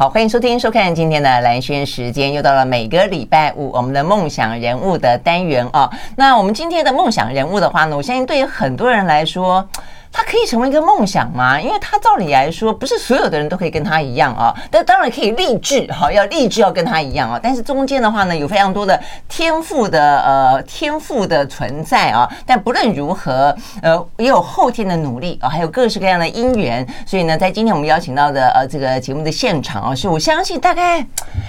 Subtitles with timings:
[0.00, 5.90] 好，欢迎收听、收看今天的蓝轩时间，又到了每个礼拜五我们的梦想人物的单元哦。
[6.16, 9.68] 那我们今天的梦想人物的话呢，我相信对于很多人来说。
[10.12, 11.60] 他可以成为一个梦想吗？
[11.60, 14.52] 因为他照理来说，不是所有的人都可以跟他一样啊。
[14.68, 17.38] 但当然可以励志哈，要励志要跟他一样啊。
[17.40, 22.28] 但是中间的话呢，有非常多的天赋的呃天赋的存在啊。
[22.44, 26.84] 但不论如何，呃，也有后天的努力啊，还有各式各样的因缘。
[27.06, 31.06] 所以呢，在今天我们邀请到的呃这个节目的现场啊，是我相信大概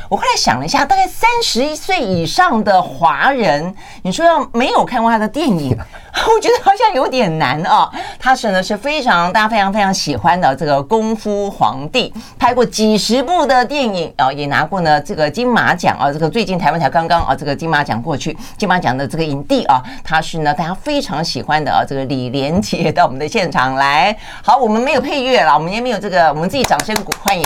[0.08, 7.92] 我后来想了一下，大概三十一岁以上的华人，你说要没有看过他的电影，我觉得好像有点难啊。
[8.20, 8.51] 他是。
[8.52, 16.12] 呢是非常大家非常非常喜欢的这个功夫皇帝，拍过几十部的电影啊，也拿过呢这个金马奖啊。
[16.12, 21.84] 这个最近台湾才刚刚啊，这个金马奖过去，金马奖的这个影帝啊，他是呢大家非常喜欢的啊。
[21.88, 27.44] 这个李连杰到我们的现场来，好，我们没有配乐了，我们也没有这个，我们自己掌声鼓欢迎。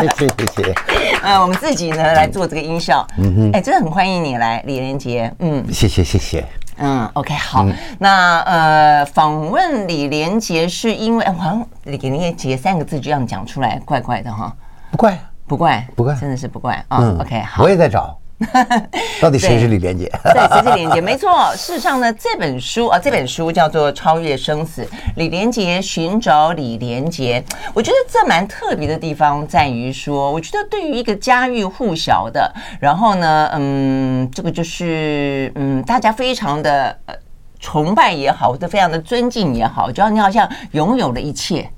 [0.00, 0.74] 谢谢谢谢。
[1.22, 3.06] 嗯，我们自己呢来做这个音效。
[3.18, 5.32] 嗯哼，哎，真的很欢迎你来，李连杰。
[5.40, 6.44] 嗯，谢谢谢谢。
[6.80, 14.54] 嗯，OK，好，嗯、那呃，访问李连杰是因为，好像李连杰三个字这样讲出来，怪怪的哈，
[14.90, 16.74] 不怪，不怪，不怪，真的是不怪。
[16.88, 16.98] 啊。
[17.00, 18.19] 嗯、OK，好，我也在找。
[19.20, 20.10] 到底谁是李连杰？
[20.24, 21.00] 对，谁是李连杰？
[21.00, 24.82] 没错， 事实上呢，这本书啊，这本书叫做《超越生死》，
[25.16, 27.44] 李连杰寻找李连杰。
[27.74, 37.14] 我觉得这蛮特别的地方在于说，我觉得对于一个家喻户晓的，然后呢，嗯，这个就是嗯，大家非常的呃
[37.58, 41.70] 崇拜也好，或者非常的尊敬也好，就要你好像拥有了一切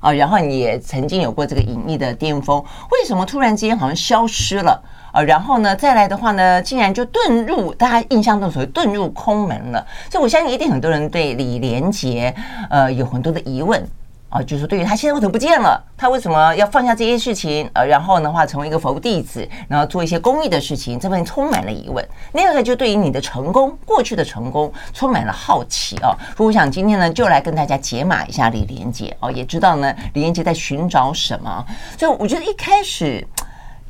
[0.00, 4.82] 啊，然后你也曾经有过这个隐秘的巅峰，为什么突然之间好像消失了？
[5.14, 9.86] 呃，然后呢，再来的话呢，竟然就遁入大家印象中所谓遁入空门了。
[10.10, 12.34] 所以我相信一定很多人对李连杰
[12.68, 13.80] 呃有很多的疑问
[14.28, 22.04] 啊，就是对于他现在为什么不见了，他为什么要放下这些事情，呃，然后的话成为一个佛弟子，然后做一些公益的事情，这份充满了疑问。
[22.32, 26.10] 另外一个就对于你的成功，过去的成功充满了好奇啊。
[26.36, 31.64] 所以我想今天呢，就来跟大家解码一下李连杰哦，也知道呢李连杰在寻找什么。
[31.96, 33.24] 所以我觉得一开始。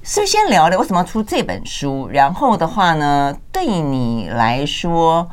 [0.06, 2.06] 是不是先聊聊为什么要出这本书？
[2.12, 5.26] 然后的话呢，对你来说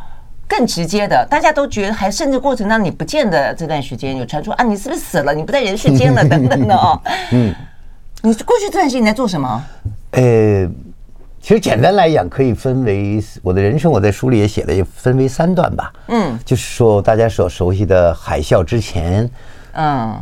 [0.47, 5.33] 更直接的，大家都觉得还甚至过程当中你不见得这段时间有传出啊，你是不是死了？
[5.33, 6.97] 你不在人世间了等等的哦。
[7.33, 7.53] 嗯，
[8.21, 9.61] 你过去这段时间你在做什么？
[10.11, 10.65] 呃，
[11.41, 15.91] 其实简单来讲，可以分为我的人生，我在书里也写了，也分为三段吧。
[16.07, 19.29] 嗯，就是说大家所熟悉的海啸之前，
[19.73, 20.17] 嗯。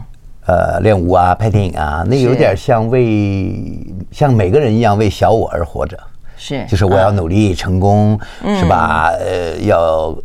[0.50, 5.96] 呃，练武啊，拍电影啊，那有点像为像每个人一样为小我而活着，
[6.36, 8.20] 是，就是我要努力成功，
[8.60, 9.12] 是吧？
[9.20, 10.18] 呃，要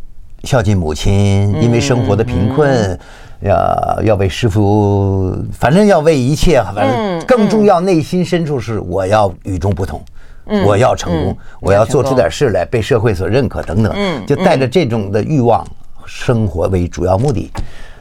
[0.43, 2.97] 孝敬母亲，因为生活的贫困，
[3.41, 10.01] 要要为师傅，反正要为一切，反正更重要，内心深处是我要与众不同，
[10.65, 13.93] 我要成功，我要做出点事来，被社会所认可等等，
[14.25, 15.63] 就带着这种的欲望
[16.03, 17.51] 生活为主要目的。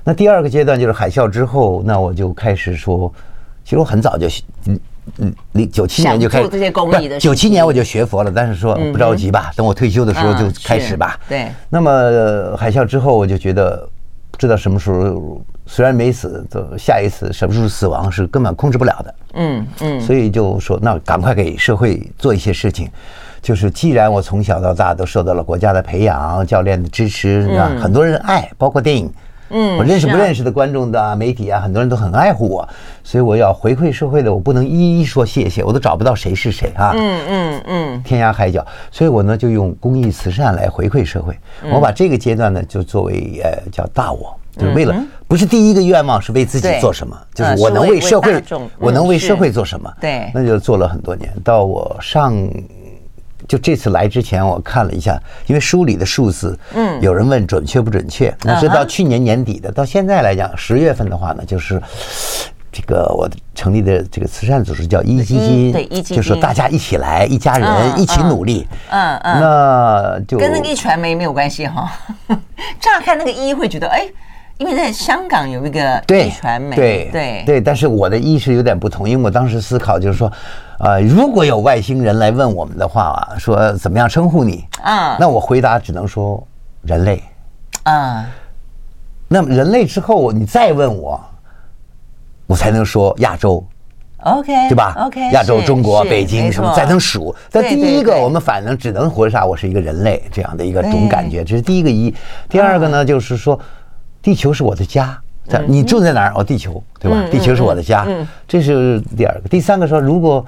[0.04, 3.10] 那第二个阶段就是海啸之后，那我就开始说，
[3.64, 4.28] 其实我很早就，
[4.66, 4.78] 嗯
[5.18, 7.24] 嗯，零九七年就开始做这些公益的事。
[7.24, 11.18] 九七年我就学佛了，但是说不着急吧，等我退休的时候就开始吧。
[11.28, 11.50] 对。
[11.70, 13.88] 那么海啸之后，我就觉得，
[14.30, 19.14] 不知道什么时候，虽然没死，就下一次什么时候死亡是根本控制不了的。
[19.34, 20.00] 嗯嗯。
[20.02, 22.90] 所以就说，那赶快给社会做一些事情，
[23.40, 29.10] 就是既然我从小到大都受到了国家的培养、教练的支持，啊，很多人爱，包括电影。
[29.56, 32.68] 嗯，我认识不认识的观众的、啊、媒体啊，很多人都很爱护我，
[33.04, 36.92] 所以我要回馈社会的，我不能一一说谢谢，我都找不到谁是谁啊。
[36.96, 41.38] 嗯嗯嗯，天涯海角，所以我呢就用公益慈善来回馈社会。
[41.72, 44.92] 我把这个阶段呢就作为呃叫大我，就是为了
[45.28, 48.42] 不是第一个愿望是为自己做什么，就是我能为社会，
[48.78, 49.88] 我能为社会做什么？
[50.00, 52.34] 对，那就做了很多年，到我上。
[53.46, 58.34] 就这次来之前，我看了一下，因为书里的数字，嗯，有人问准确不准确？
[58.42, 61.80] 那是到去年年底的，到现在来讲，十月份的话呢，就是
[62.72, 67.68] 这个我成立的这个慈善组织叫壹基金，对，壹基金，就是大家一起来，一家人
[68.00, 71.92] 一起努力，嗯嗯，那就跟那个壹传媒没有关系哈。
[72.80, 74.06] 乍看那个壹会觉得，哎，
[74.58, 77.42] 因为在香港有一个对传媒，对对。
[77.46, 80.30] 对，但是我的意识有点不同，因为我当时思考就是说，
[80.84, 86.46] 呃，如果有外星人来问我们的话啊，说怎么样称呼你啊那我回答只能说
[86.82, 87.22] 人类。
[87.84, 88.26] 啊，
[89.26, 91.18] 那么人类之后，你再问我，
[92.46, 93.64] 我才能说亚洲。
[94.18, 97.34] OK，对吧？OK，亚洲、中国、北京什么，没错再能数。
[97.50, 102.14] 但第一个，我们反正只能活下我是一个人类这样的一个对种感觉，这是第一个一。
[102.46, 103.58] 第二个呢，就是说，
[104.20, 105.18] 地球是我的家。
[105.46, 106.32] 在嗯你住在哪儿？
[106.36, 107.22] 哦，地球，对吧？
[107.30, 108.06] 地球是我的家，
[108.48, 109.48] 这是第二个。
[109.48, 110.44] 第三个说，如果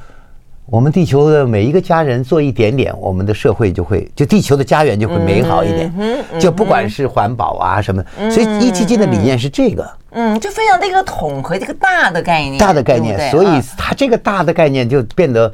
[0.68, 5.92] 我们地球的每一个家人做一点点，我们的社会就会，就地球的家园就会美好一点。
[6.40, 9.88] 就不管是环保啊什么，所以一基金的理念是这个。
[10.10, 13.30] 嗯，就非常的一个统合，这个大的概念，大的概念，对对？
[13.30, 13.62] 所以啊。
[13.78, 15.52] 它这个大的概念就变得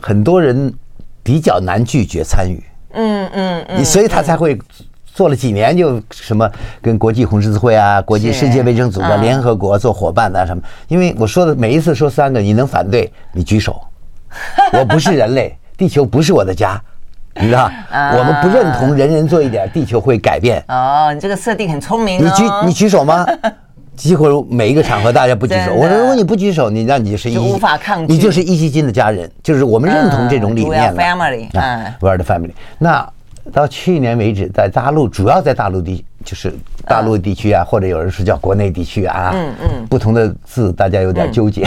[0.00, 0.72] 很多人
[1.24, 2.62] 比较难拒绝参与，
[2.92, 4.56] 嗯嗯嗯，你所以他才会
[5.06, 6.48] 做了几年就什么
[6.80, 10.62] 跟国际红十字会啊、国际世界卫生组织联合国做伙伴啊什么。
[10.86, 13.80] 因为我说的每一次说三个，你能反对你举手，
[14.72, 16.80] 我不是人类，地球不是我的家，
[17.40, 17.70] 你知道？
[17.90, 20.62] 啊我们不认同人人做一点，地球会改变。
[20.68, 23.26] 哦，你这个设定很聪明哦，你举你举手吗？
[23.96, 25.74] 几乎每一个场合大家不举手。
[25.74, 31.02] 我说如果你不举手，你那你就是一无法抗拒你就是一基金的家人，就是我们认同这种理念了。
[31.02, 32.52] family，啊嗯，we are the family。
[32.78, 33.04] 那
[33.52, 36.52] 到去年为止，在大陆主要在大陆地，就是
[36.84, 41.66] 大陆地区啊，或者有人说叫国内地区啊，嗯嗯，不同的字大家有点纠结。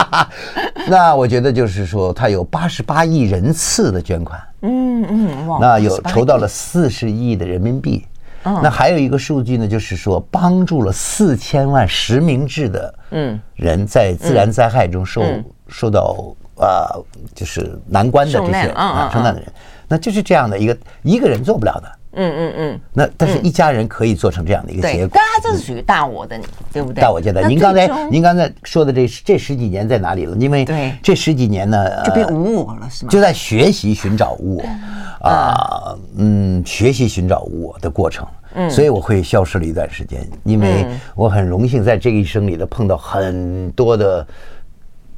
[0.86, 4.38] 那我觉得就是说，他有八十八亿人次的捐款。
[4.60, 8.04] 嗯嗯，那有筹到了四十亿的人民币。
[8.42, 13.40] 那还有一个数据呢，就是说帮助了四千万实名制的嗯。
[13.54, 15.22] 人在自然灾害中受
[15.68, 16.92] 受到啊
[17.34, 19.50] 就是难关的这些啊受难的人，
[19.88, 21.98] 那就是这样的一个一个人做不了的。
[22.16, 25.24] 嗯嗯嗯，那但是一家人可以做成这样的一个，结果但。
[25.34, 27.02] 他这是属于大我的你，对不对？
[27.02, 30.36] 大我阶段，您刚才您刚才说的这这十几年在哪里了？
[30.36, 33.10] 因为对这十几年呢，就变呃无我了，是吗？
[33.10, 38.24] 就在学习寻找无我啊，嗯，学习寻找无我的过程。
[38.54, 44.24] 嗯，所以我会消失了一段时间，因为我很荣幸在这一生里头碰到很多的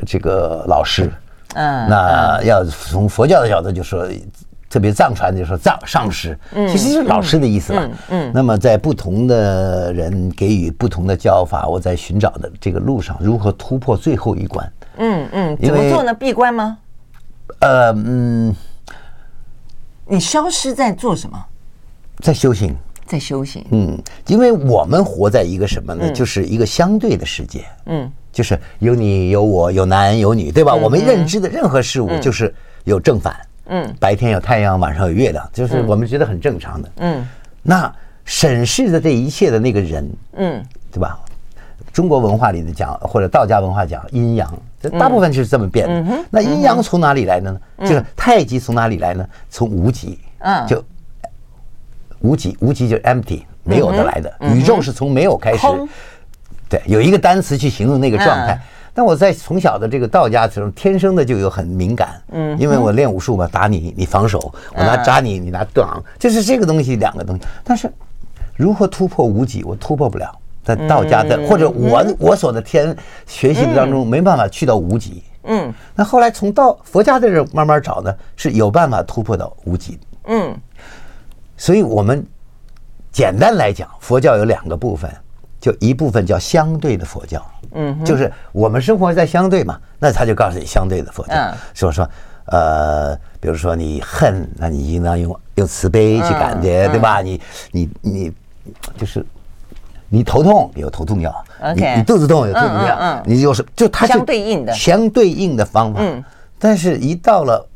[0.06, 1.12] 这个老师。
[1.52, 4.08] 嗯，那要从佛教的角度就说，
[4.68, 7.88] 特别藏传就说藏上师，其实是老师的意思嘛。
[8.10, 14.72] 嗯，那么在不同的人给予不同的教法，我在寻找的这个路上，如何突破最后一关？
[14.98, 16.12] 嗯嗯，怎么做呢？
[16.12, 16.78] 闭关吗？
[17.60, 18.54] 呃，嗯，
[20.04, 21.38] 你消失在做什么？
[22.18, 22.74] 在修行。
[23.06, 23.64] 在修行。
[23.70, 23.96] 嗯，
[24.26, 26.10] 因为我们活在一个什么呢？
[26.10, 27.64] 就是一个相对的世界。
[27.84, 30.74] 嗯，就是有你有我有男有女，对吧？
[30.74, 32.52] 我们认知的任何事物就是
[32.82, 33.36] 有正反。
[33.68, 36.90] 嗯，白天有太阳，晚上有月亮，就是我们觉得很正常的。
[36.96, 37.28] 嗯，
[37.62, 37.92] 那
[38.24, 41.18] 审视的这一切的那个人，嗯，对吧？
[41.92, 46.18] 中国文化里的讲，或者道家文化讲阴阳，这大部分就是这么变的。
[46.30, 47.60] 那阴阳从哪里来的呢？
[47.80, 49.26] 就是太极从哪里来呢？
[49.48, 50.18] 从无极。
[50.38, 50.84] 嗯就。
[52.20, 54.34] 无极，无极就是 empty，没有的来的。
[54.54, 55.66] 宇宙是从没有开始，
[56.68, 58.58] 对，有一个单词去形容那个状态。
[58.96, 64.40] 但我在从小的这个道家时候，天生的就有很敏感，嗯，因为我练武术嘛，打你你防守，
[64.74, 67.42] 我拿扎你你拿挡，就是这个东西两个东西。
[67.62, 67.92] 但是
[68.54, 70.34] 如何突破无极，我突破不了。
[70.64, 72.96] 在道家的或者我我所的天
[73.26, 75.22] 学习当中，没办法去到无极。
[75.44, 79.98] 嗯，那后来从道佛家的这慢慢找呢，是有办法突破到无极。
[80.24, 80.56] 嗯。
[81.58, 82.26] 所以，我们
[83.12, 85.10] 简单来讲，佛教有两个部分，
[85.66, 91.34] 就一部分叫相对的佛教，嗯，就是我们生活在相对嘛，那他就告诉你相对的佛教，
[91.74, 92.08] 说说，
[92.44, 97.20] 呃，比如说你恨，那你应当用用慈悲去感觉，对吧？
[97.20, 97.40] 你
[97.72, 98.32] 你你
[98.96, 99.26] 就是
[100.08, 101.34] 你头痛有头痛药，
[101.74, 104.72] 你你肚子痛有肚子药，你就是就它是相对应的。
[104.72, 106.00] 相对应的方法，
[106.60, 107.68] 但是一到了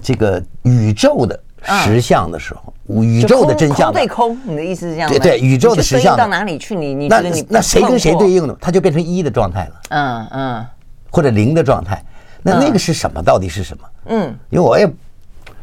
[0.00, 1.38] 这个宇宙的。
[1.84, 5.10] 实相的时候，宇宙的真相对空，你的意思是这样？
[5.10, 6.74] 对对，宇宙的实相到哪里去？
[6.74, 8.56] 你你那那谁跟谁对应呢？
[8.60, 10.66] 它就变成一的状态了，嗯嗯，
[11.10, 12.02] 或者零的状态。
[12.42, 13.22] 那那个是什么？
[13.22, 13.84] 到底是什么？
[14.06, 14.90] 嗯，因为我也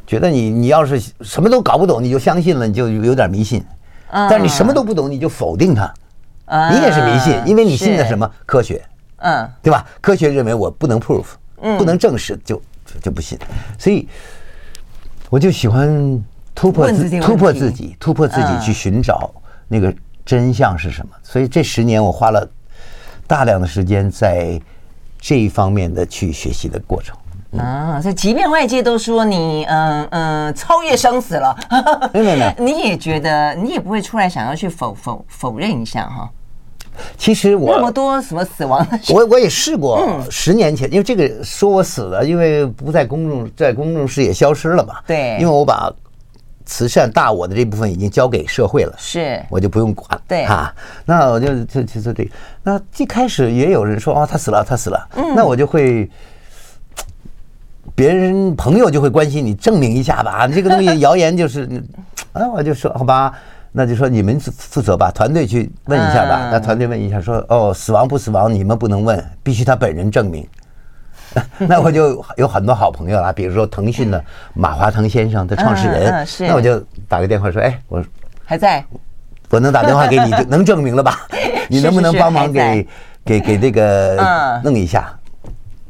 [0.05, 3.63] 觉得你你要是什么都搞不懂，你就相信了，你就有点迷信。
[4.11, 5.91] 但是你什么都不懂，你就否定它，
[6.71, 8.79] 你也是迷信，因为你信的什么科学？
[9.17, 9.85] 嗯，对吧？
[9.99, 11.25] 科学认为我不能 proof，
[11.77, 12.61] 不能证实，就
[13.01, 13.39] 就不信。
[13.79, 14.07] 所以。
[15.31, 16.23] 我就喜欢
[16.55, 19.29] 突破自突破自己，突破自己去寻找
[19.67, 19.93] 那个
[20.25, 21.11] 真相是什么。
[21.21, 22.49] 所以这十年我花了
[23.27, 24.59] 大量的时间在
[25.19, 27.15] 这一方面的去学习的过程。
[27.57, 31.55] 啊，所以即便外界都说你嗯嗯超越生死了，
[32.13, 36.29] 没有没有， 你也觉得你也不会出来想要去否否否认一下哈。
[37.17, 44.95] 其实我那么多什么死亡的，我我也试过十年前，因为这个说我死了，因为不在公众在公众视野消失了嘛。
[45.07, 45.89] 对，因为我把
[46.65, 50.19] 慈善大我的这部分已经交给社会了，是我就不用管。
[50.27, 50.73] 对啊，
[51.05, 52.29] 那我就就就做这个。
[52.63, 55.07] 那一开始也有人说哦，他死了，他死了。
[55.15, 56.09] 嗯，那我就会。
[57.93, 60.45] 别人朋友就会关心你，证明一下吧。
[60.47, 61.81] 这个东西谣言就是，
[62.33, 63.31] 啊，我就说好吧，
[63.71, 66.49] 那就说你们负责吧，团队去问一下吧。
[66.51, 70.45] 那团队问一下说，哦，死亡不死亡你们不能问，必须他本人证明。
[71.67, 74.23] 那我就有很多好朋友啦，比如说腾讯的
[74.53, 78.03] 马化腾先生的创始人，那我就打个电话说，哎，我
[78.45, 78.83] 还在，
[79.49, 81.27] 我能打电话给你，就能证明了吧？
[81.69, 82.87] 你能不能帮忙给
[83.23, 85.13] 给给这个弄一下？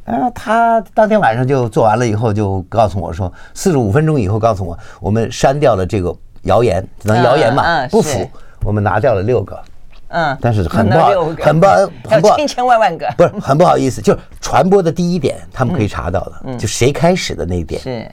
[0.06, 8.30] 然后他当天晚上就做完了以后，就告诉我说，四十五分钟以后告诉我，我们删掉了这个谣言，只能谣言嘛，不符，
[8.64, 9.60] 我们拿掉了六个，
[10.08, 11.10] 嗯，但是很不好，
[11.42, 11.76] 很不好，
[12.10, 18.12] 很不好，千千万万个，不是很不好意思，就是传播的第一点，他们可以查到的，就谁开始的那一点，是，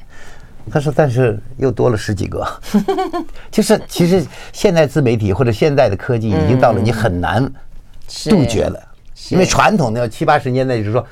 [0.70, 2.46] 他说，但是又多了十几个，
[3.50, 7.44] 就是其实现在自媒体或者现在的科技已经到了你很难
[8.30, 8.80] 杜绝了，
[9.30, 11.04] 因为传统的七八十年代就是说。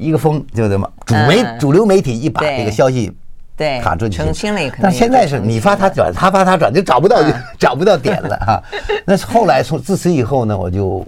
[0.00, 3.12] 一个风就这么主媒主流媒体一把这个消息
[3.58, 7.16] 对卡住就行，但现在是你发他转，他发他转，就找不到
[7.58, 8.62] 找不到点了哈。
[9.04, 11.04] 那后来从自此以后呢，我就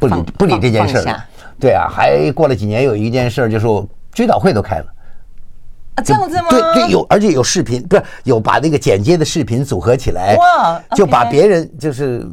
[0.00, 1.24] 不理不理这件事了。
[1.60, 3.66] 对啊，还过了几年，有一件事就是
[4.12, 4.86] 追悼会都开了
[5.94, 6.48] 啊，这样子吗？
[6.50, 12.28] 对对，有而且有视频，不是有把那个剪接的视频组合起来，哇，就把别人就是。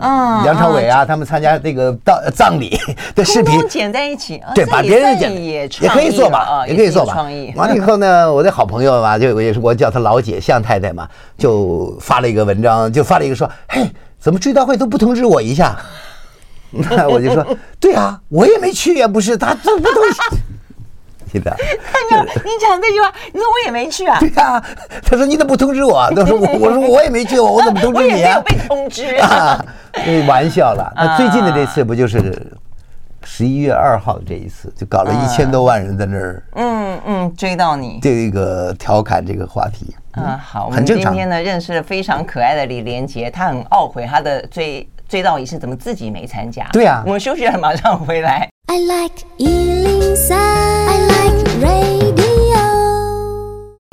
[0.00, 2.78] 嗯，梁朝伟啊，他们参加这个葬葬礼
[3.14, 7.26] 的视频剪在一起，对，把别人剪也也可以做吧，也可以做吧。
[7.56, 15.76] 完了以后呢， 我的好朋友嘛，就也是我叫他老姐向太太嘛，就发了一个文章，就发了一个说，嘿，怎么追悼会都不通知我一下？
[16.70, 17.46] 那我就说，
[17.78, 20.00] 对啊，我也没去呀，不是他这不都。
[21.40, 21.54] 看
[22.10, 24.18] 到 你讲这句话，你说我也没去啊？
[24.20, 24.62] 对啊，
[25.02, 26.10] 他说你怎么不通知我？
[26.14, 28.12] 他说我我说我也没去，我怎么通知你啊？
[28.12, 29.64] 我也没有被通知啊！
[29.92, 30.92] 开玩笑了。
[30.96, 32.46] 那最近的这次不就是
[33.24, 39.94] 十一月二号的这一次，就搞了一千多万人在那儿，嗯嗯，追到你这个调侃这个话题。
[40.16, 46.66] 嗯，好，我们今天呢认识了非常可爱的李连杰，他很懊悔他的追追悼仪式怎么自己没参加。
[46.72, 48.48] 对啊，我们休息了，马上回来。
[48.66, 49.24] I like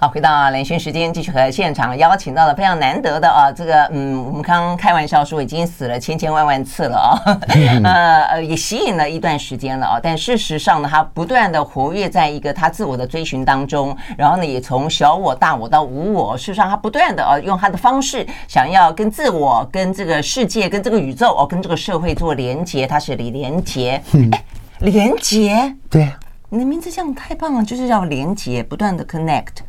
[0.02, 7.38] 好，回到连线时间，继续和现场邀请到了非常难得的啊，这个嗯，我们刚刚开玩笑说已经死了千千万万次了啊，
[7.84, 22.88] 呃 呃，也吸引了一段时间了啊，但事实上呢，他不断的活跃在一个他自我的追寻当中，然后呢，也从小我、大我到无我，事实上他不断的啊，用他的方式想要跟自我、跟这个世界、跟这个宇宙哦、跟这个社会做连接。
[22.88, 24.02] 他是李连杰，
[24.32, 24.46] 哎，
[24.80, 26.10] 连杰，对，
[26.48, 29.68] 你的名字这样太棒了，就是要连接，不断的 connect。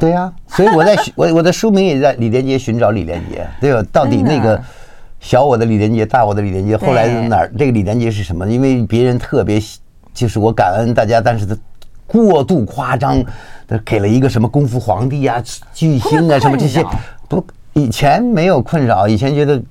[0.00, 3.86] 对呀、啊，所以我在 我我的书名也在李连杰寻找李连杰，对吧？
[3.92, 4.58] 到底那个
[5.20, 8.48] 小我的李连杰，大我的李连杰，后来哪儿这个李连杰是什么？
[8.48, 9.60] 因为别人特别，
[10.14, 11.54] 就是我感恩大家，但是他
[12.06, 13.22] 过度夸张，
[13.84, 15.40] 给了一个什么功夫皇帝啊、
[15.74, 16.82] 巨星啊什么这些，
[17.28, 19.62] 不，以前没有困扰，以前觉得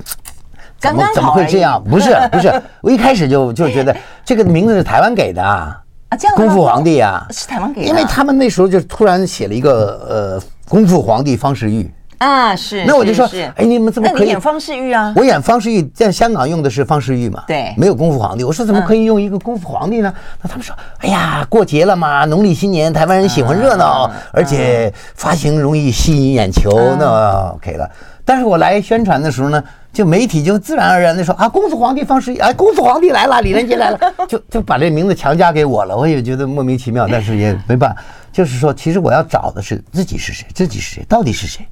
[0.78, 1.84] 怎么怎么会这样？
[1.84, 5.82] 不是不是，我一开始就就觉得这个名字是台湾给的啊。
[6.10, 15.14] 啊，这样功夫皇帝啊，是台湾给的，因为他们那时候就突然写了一个呃，功夫皇帝方世玉啊，是，那我就说，哎，你们怎么可以演方世玉啊？
[15.16, 18.44] 我演方世玉，在香港用的是方世玉嘛，对，没有功夫皇帝。
[18.44, 20.12] 我说怎么可以用一个功夫皇帝呢？
[20.42, 27.90] 那他们说，哎呀，过节了嘛，农历新年，台湾人喜欢热闹，而且发行容易吸引眼球，那 OK 了。
[28.26, 29.64] 但是我来宣传的时候呢。
[29.92, 35.98] 就媒体就自然而然的说啊，功夫皇帝方世玉，啊，功夫皇帝来了，李连杰来了， 就就把这名字强加给我了。
[35.98, 38.02] 我也觉得莫名其妙，但是也没办法。
[38.32, 41.68] 就是说，其实我要找的是自己是谁，自己是谁，到底是谁？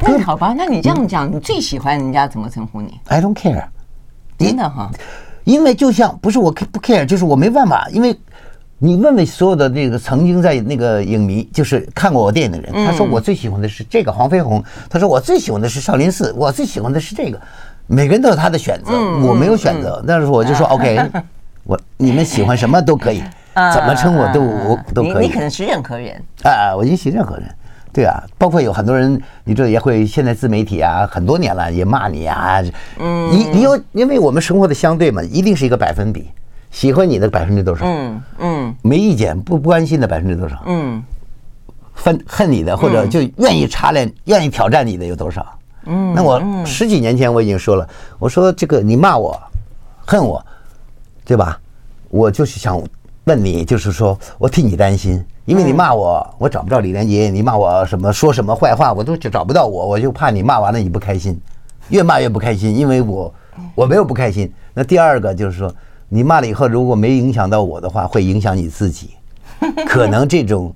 [0.00, 3.64] 那好吧，那你这样讲，你最喜欢人家怎么称呼你？I don't care，
[4.38, 4.90] 真的哈，
[5.44, 8.18] 因为就像不是我不 care，就是我没办法，因为。
[8.80, 17.40] 你问问所有的那个曾经在那个影迷，就是看过我电影的人，他说我最喜欢的是这个黄飞鸿，他说我最喜欢的是少林寺，我最喜欢的是这个。
[17.88, 18.92] 每个人都有他的选择，
[19.26, 21.10] 我没有选择，但是我就说 OK，
[21.64, 23.20] 我你们喜欢什么都可以，
[23.74, 25.26] 怎么称我都我都可以。
[25.26, 26.22] 你可能是任何人。
[26.44, 27.44] 啊，我允许任何人，
[27.92, 32.62] 对啊，包括有很多人，你这也会现在自媒体啊，很多年了也骂你啊，
[33.00, 36.28] 嗯，你你有因为我们生活的相对嘛，一定是一个百分比。
[36.70, 37.84] 喜欢你的百分之多少？
[37.86, 40.62] 嗯嗯，没意见不不关心的百分之多少？
[40.66, 41.02] 嗯，
[41.92, 45.44] 恨恨你的或者就愿意插脸、愿意挑战你的有多少？
[45.86, 49.40] 嗯，那我十几年前我已经说了，我说这个你骂我，
[50.06, 50.44] 恨我，
[51.24, 51.58] 对吧？
[52.10, 52.80] 我就是想
[53.24, 61.40] 问你，就是说我替你担心，因为你骂我，我找不到李连杰；你骂我什么说什么坏话，我都找不到我，我就怕你骂完了你不开心，
[61.88, 63.34] 越骂越不开心，因为我
[63.74, 64.52] 我没有不开心。
[64.74, 65.74] 那第二个就是说，
[66.08, 69.10] 你骂了以后，如果没影响到我的话，会影响你自己，
[69.86, 70.74] 可能这种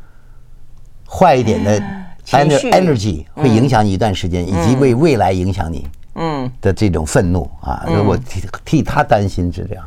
[1.09, 1.83] 坏一点的。
[2.25, 5.85] energy 会影响你一段时间，以及为未来影响你，
[6.15, 9.85] 嗯的这种愤怒啊，我替替他担心是这样。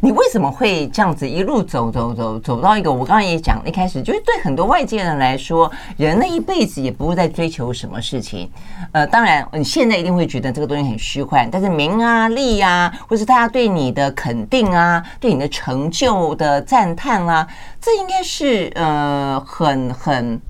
[0.00, 2.92] 你为什么会这样子一路走走走走到一个？
[2.92, 8.50] 我刚刚也讲，一开始就是对很多外界人来说，人的一辈子也不会再追求什么事情。
[8.92, 17.46] 呃，当然你现在一定会觉得这个东西很虚幻，但是名啊利啊，或是大家对你的肯定啊，对你的成就的赞叹啊，
[17.80, 20.40] 这应该是呃很很。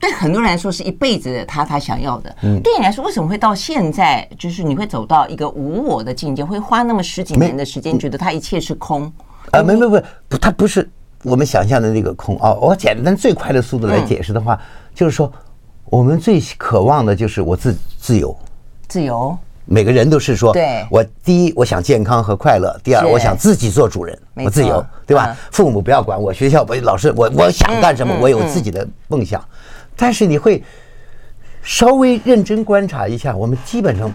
[0.00, 2.34] 对很多人来说是一辈子的他他想要的。
[2.40, 9.12] 嗯，对你来说为什么会到现在，就是你会走到一个无我的境界，会花那么十几年的时间，觉得他一切是空？
[9.52, 10.88] 啊，没没没，不，它不是
[11.22, 12.54] 我们想象的那个空啊。
[12.54, 14.58] 我简单最快的速度来解释的话，
[14.94, 15.30] 就是说，
[15.84, 18.34] 我们最渴望的就是我自自由，
[18.88, 19.36] 自由。
[19.66, 25.36] 每个人都是说，对，我第一我想健康和快乐，第二我想自己做主人，我自由，对吧？
[25.52, 29.40] 父母不要管我，学校不老师我我想干什么，我有自己的梦想。
[30.00, 30.64] 但是你会
[31.62, 34.10] 稍微认真观察一下，我们基本上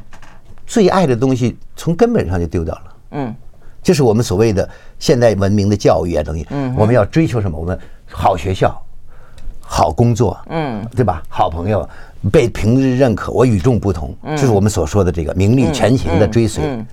[0.66, 2.82] 最爱的东西从根本上就丢掉了。
[3.12, 3.36] 嗯，
[3.84, 6.44] 就是我们所谓的现代文明的教育啊等于。
[6.50, 7.56] 嗯，我们要追求什么？
[7.56, 8.76] 我们好学校、
[9.60, 11.22] 好工作，嗯，对吧？
[11.30, 11.88] 好朋友
[12.32, 16.84] 被平日认可，我与众不同，就是我们所说的这个名利全行的追随。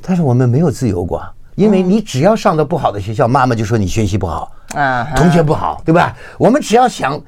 [0.00, 1.20] 但是我们没有自由过，
[1.56, 6.16] 因为你只要上的不好的学校，妈妈就说你学习不好，啊，同学不好，对吧？
[6.38, 7.20] 我们只要想。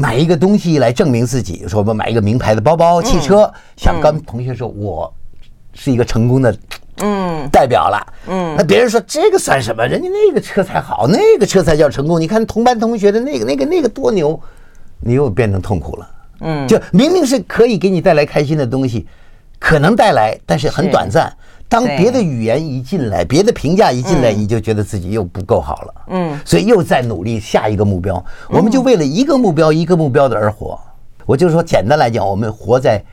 [0.00, 5.12] 买一个东西来证明自己，说我们买一个名牌的包包、汽车，想跟同学说我
[5.74, 6.56] 是一个成功的
[6.98, 8.14] 嗯代表了。
[8.28, 9.84] 嗯，那别人说这个算什么？
[9.84, 12.20] 人家那个车才好，那个车才叫成功。
[12.20, 14.40] 你看同班同学的那个、那个、那个多牛，
[15.00, 16.10] 你又变成痛苦了。
[16.42, 19.04] 嗯，就明明是可以给你带来开心的东西，
[19.58, 21.36] 可能带来，但是很短暂。
[21.68, 25.94] 当别的语言一进来，别的评价一进来，你就觉得自己又不够好了。
[26.08, 28.24] 嗯，所以又在努力下一个目标。
[28.48, 30.80] 我们就为了一个目标，一个目标的而活。
[31.26, 33.04] 我就说，简单来讲，我们活在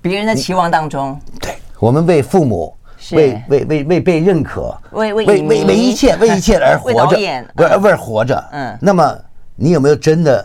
[0.00, 1.16] 别人的期望当中。
[1.40, 2.74] 对，我们为父母，
[3.12, 7.16] 为为为为被认可，为为为为一切 为一切而活着，
[7.54, 8.44] 为为活着。
[8.50, 9.16] 嗯，那么
[9.54, 10.44] 你有没有真的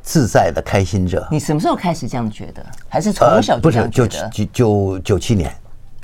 [0.00, 1.28] 自在的开心着？
[1.30, 2.64] 你什么时候开始这样觉得？
[2.88, 4.30] 还是从小就这样觉得？
[4.30, 5.54] 就就就九七年。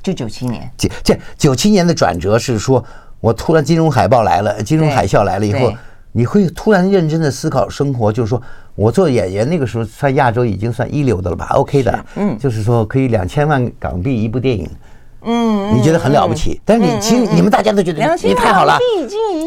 [0.05, 2.85] 就九七年，这这九七年的转折是说，
[3.21, 5.73] 我突然金融海报来了，金融海啸来了以后，
[6.13, 8.13] 你会突然认真的思考生活。
[8.13, 8.41] 就是说
[8.75, 14.69] 我做演员那个时候，算亚洲已经算一流的了吧？OK 的，嗯，就是说可以两千万港币一部电影，
[15.23, 16.61] 嗯，你觉得很了不起。
[16.67, 18.79] 但是你其实你们大家都觉得你太好了，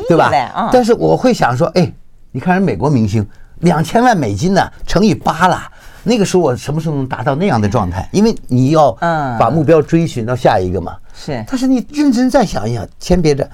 [0.08, 0.32] 对吧？
[0.74, 1.94] 但是我会想说，哎，
[2.32, 3.24] 你看人美国明星
[3.60, 5.72] 两千万美金呢，乘以八了。
[6.08, 8.08] 那个时候我什么时候能达到那样的状态？
[8.14, 8.94] 因为你要
[9.38, 10.96] 把目标追寻到下一个嘛。
[11.14, 11.44] 是。
[11.46, 13.48] 但是你认真再想一想，先别着，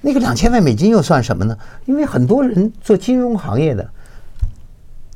[0.00, 1.56] 那个两千万美金又算什么呢？
[1.86, 3.88] 因为很多人做金融行业的，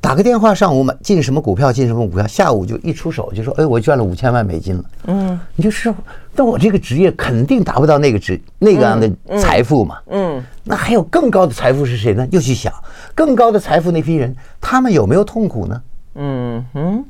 [0.00, 5.40] 打个电话，上午买进什么股票，进什么股票，下午就一出手就说：“哎，我赚了五千万美金了。”嗯。
[5.56, 5.92] 你就是，
[6.32, 9.98] 但我这个职业肯定达不到那个职那个样的财富嘛。
[10.10, 10.40] 嗯。
[10.62, 12.24] 那还有更高的财富是谁呢？
[12.30, 12.72] 又去想
[13.16, 15.82] 更高的财富那批人，他们有没有痛苦呢？
[16.14, 17.04] 嗯哼，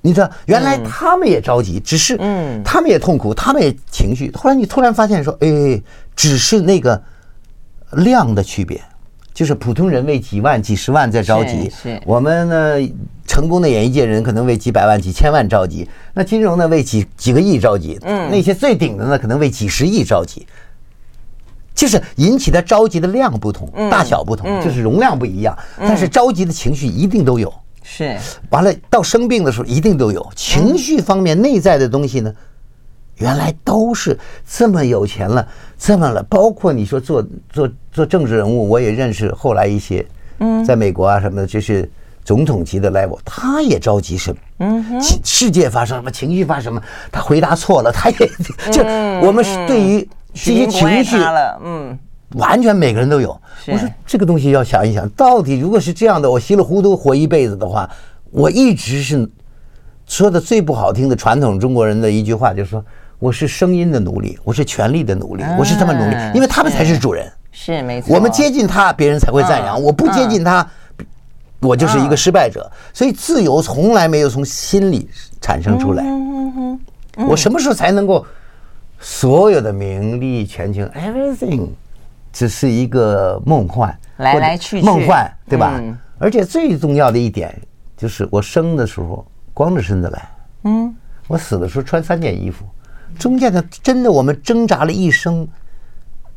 [0.00, 4.30] 你知道，原来他们也着急，只是嗯，他们也痛苦，他们也情绪。
[4.34, 5.80] 后来你突然发现说，哎，
[6.14, 7.00] 只是那个
[7.92, 8.80] 量的区别，
[9.32, 12.88] 就是普通人为几万、几十万在着急，是我们呢，
[13.26, 20.46] 成功的演艺界人可能为几百万、几千万着急，那金融呢为几几个亿着急，嗯，那些最顶的呢可能为几十亿着急，
[21.74, 27.52] 就是引起的着急的量不同，大小不同，就是容量不一样，但是着急的情绪一定都有。
[27.90, 28.18] 是，
[28.50, 32.30] 完了到生病的时候一定都有情绪方面内在的东西呢，
[33.16, 35.48] 原来都是这么有钱了，
[35.78, 40.06] 这么了，包括你说做做做政治人物，我也认识后来一些，
[40.38, 41.90] 嗯，在美国啊什么的，就是
[42.22, 48.16] 总统级的 level，他也着急什么，嗯，世界发生什么，情绪发生什么，他回答错了，他也
[48.70, 48.82] 就
[49.26, 51.16] 我们是对于这些情绪，
[51.64, 51.98] 嗯。
[52.34, 53.30] 完全每个人都有。
[53.66, 57.88] 我说这个东西要想一想，到底如果是这样的，我稀里糊涂活一辈子的话，
[58.30, 59.28] 我一直是
[60.06, 62.84] 说的最不好听的传统中国人的一句话，就是说
[63.18, 67.30] 我是声音的奴隶，我是权力的奴隶，我是他们奴隶，因为他们才是主人。
[67.50, 68.14] 是没错。
[68.14, 70.64] 我们接近他，别人才会赞扬；我不接近他，
[71.60, 72.70] 我就是一个失败者。
[72.92, 75.08] 所以自由从来没有从心里
[75.40, 76.04] 产生出来。
[77.26, 78.24] 我什么时候才能够
[79.00, 81.68] 所有的名利权情，everything，
[82.38, 85.82] 只是一个梦幻，来来去去，梦幻，对吧？
[86.20, 87.52] 而且最重要的一点
[87.96, 90.30] 就是，我生的时候光着身子来，
[90.62, 90.94] 嗯，
[91.26, 92.64] 我死的时候穿三件衣服，
[93.18, 95.48] 中间的真的我们挣扎了一生，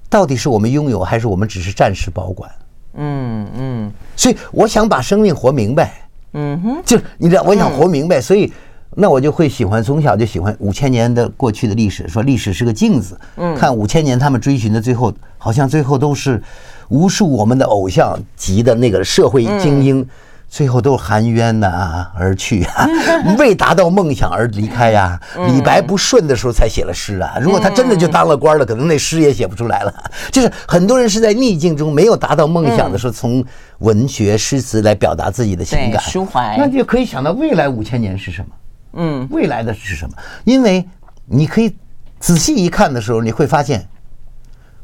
[0.10, 2.50] 到底是我们拥有还是我们只是暂时保管？
[2.96, 8.52] 嗯嗯，所以我想把生命活明白，嗯哼，就你知道，我想活明白，所以
[8.96, 16.42] 那我就会喜欢，从小就喜欢五千年的过去的历史，说历史是个镜子，嗯，看五千年他们追寻的最后，好像最后都是。
[16.90, 20.06] 无数我们的偶像级的那个社会精英，
[20.50, 22.86] 最后都含冤呐而去啊，
[23.40, 25.18] 为达到梦想而离开呀。
[25.48, 30.04] 李白不顺的时候才写了诗啊，如果他真的就当了官了，可能那诗也写不出来了。
[30.34, 33.42] 就是很多人是在逆境中没有达到梦想的时候，从
[33.80, 38.50] 文学诗词来表达自己的情感抒怀，那就可以想到未来五千年是什么？
[38.94, 40.16] 嗯，未来的是什么？
[40.44, 40.86] 因为
[41.26, 41.76] 你可以
[42.20, 43.88] 仔细一看的时候，你会发现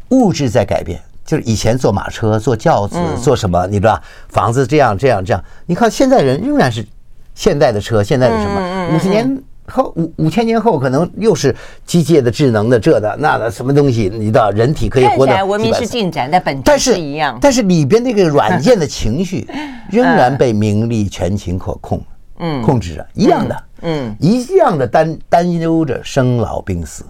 [0.09, 0.99] 物质在改变。
[1.25, 5.43] 就是以前坐马车、坐轿子、坐什么，你知道，房子这样、这样、这样。
[5.65, 6.87] 你看现在人仍然是
[7.35, 8.95] 现代的车，现在的什么？
[8.95, 11.53] 五十年后、五五千年后，可能又是
[11.85, 14.09] 机械的、智能的、这的、那的什么东西？
[14.09, 15.45] 你知道，人体可以活得。
[15.45, 17.37] 文明是进展，但本质是一样。
[17.41, 19.45] 但是里边那个软件的情绪
[19.91, 22.01] 仍然被名利权情可控，
[22.39, 27.03] 嗯，控制着一样的，嗯，一样的担担忧着生老病死。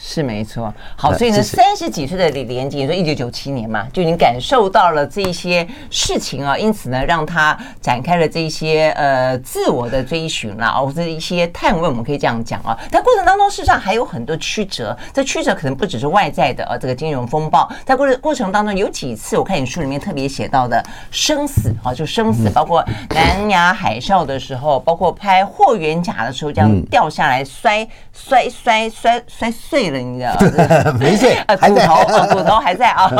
[0.00, 12.78] 是没错，好，所以呢，三十几岁的李连杰，你说一九九七年嘛，就已经感受到了这些事情啊，因此呢，让他展开了这一些呃自我的追寻啦，或者一些探问，我们可以这样讲啊。
[12.92, 20.80] 但过程当中，事实上还有很多曲折，这曲折可能不只是外在的啊，这个金融风暴，在过过程当中有几次，我看你书里面特别写到的
[21.10, 29.87] 生死啊，就生死，包括南亚海啸的时候，包括拍霍元甲的时候，这样掉下来摔摔摔摔摔碎。
[29.90, 30.96] 了，你知道吗？
[30.98, 33.10] 没事， 呃，骨头，呃， 骨头还在啊。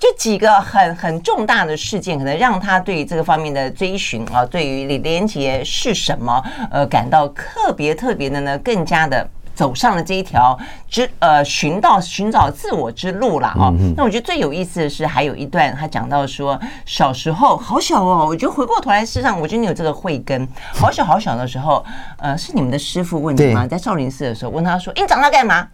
[0.00, 9.24] 就几个很很重大的事件，可能让他对这个方面的追寻啊，对于李连杰是什么，呃，感到特别特别的呢，更加的
[9.54, 13.72] 走上了这一条之呃寻到寻找自我之路了啊。
[13.96, 21.84] 那我觉得最有意思的是，还有一段他讲到说，小时候好小哦，我觉得回过头来，事实上我觉得你有这个慧根，好小好小的时候，
[22.18, 23.68] 呃，是你们的师傅问你吗？
[23.68, 25.68] 在少林寺的时候问他说：“你长大干嘛？”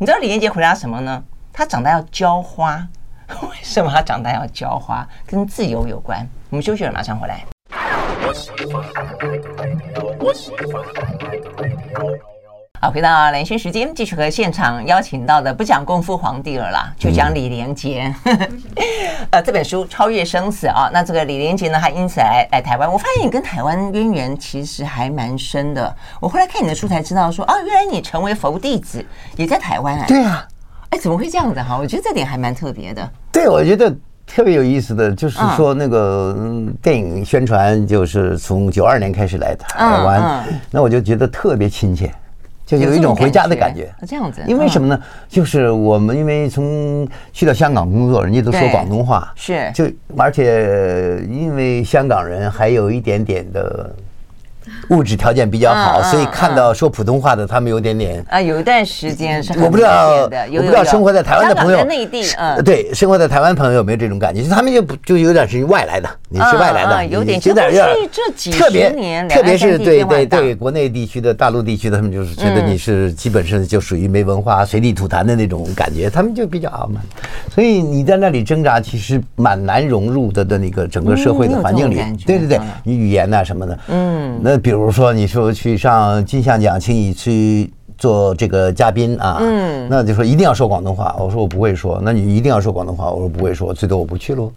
[0.00, 1.20] 你知道李连杰回答什么呢？
[1.52, 2.86] 他长大要浇花。
[3.42, 5.04] 为什么他长大要浇花？
[5.26, 6.24] 跟自由有关。
[6.50, 7.44] 我们休息了，马上回来。
[12.80, 18.14] 好，回到连线时间，继续和现场邀请到的不讲功夫皇帝了啦，就讲李连杰。
[19.30, 22.88] 呃，这本书《超越生死》啊，那这个李连杰呢，他因此来来台湾。
[22.88, 25.92] 我发现你跟台湾渊源其实还蛮深的。
[26.20, 29.04] 我后来看你的书才知道说，说啊，原来你成为佛弟子
[29.36, 30.04] 也在台湾啊。
[30.06, 30.46] 对啊，
[30.90, 31.76] 哎，怎么会这样子哈？
[31.76, 33.10] 我觉得这点还蛮特别的。
[33.32, 33.92] 对，我觉得
[34.24, 36.36] 特别有意思的就是说，那个
[36.80, 42.08] 电影宣传就是从九二年开始来台湾，那我就觉得特别亲切。
[42.68, 44.42] 就有一种回家的感觉，这样子。
[44.46, 45.00] 因为什么呢？
[45.26, 49.72] 就是我们因为从去到香港工作，人家都说广东话，是。
[49.74, 53.90] 就而且因为香港人还有一点点的。
[54.90, 64.42] 物质条件比较好，所以看到说普通话的他们有点点啊，有一段时间是我不知道，我不知道生活在台湾的朋友，内地嗯，对，生活在台湾朋友有没有这种感觉？
[64.48, 77.02] 他们就不就有点是外来的，你是外来的，有点有点要这几十年，特别是对对对国内地区的大陆地区的，他们就是觉得你是基本上就属于没文化、随地吐痰的那种感觉，他们就比较傲慢，
[77.54, 81.96] 所以你在那里挣扎，其实蛮难融入的的那个整个社会的环境里，
[82.26, 85.38] 对对对，你语言呐什么的，嗯，那比如说你说。
[85.38, 91.14] 说去上金像奖，请你去做这个嘉宾啊，嗯，那就说一定要说广东话。
[91.16, 93.08] 我说我不会说，那你一定要说广东话。
[93.08, 94.50] 我说不会说，最多我不去喽，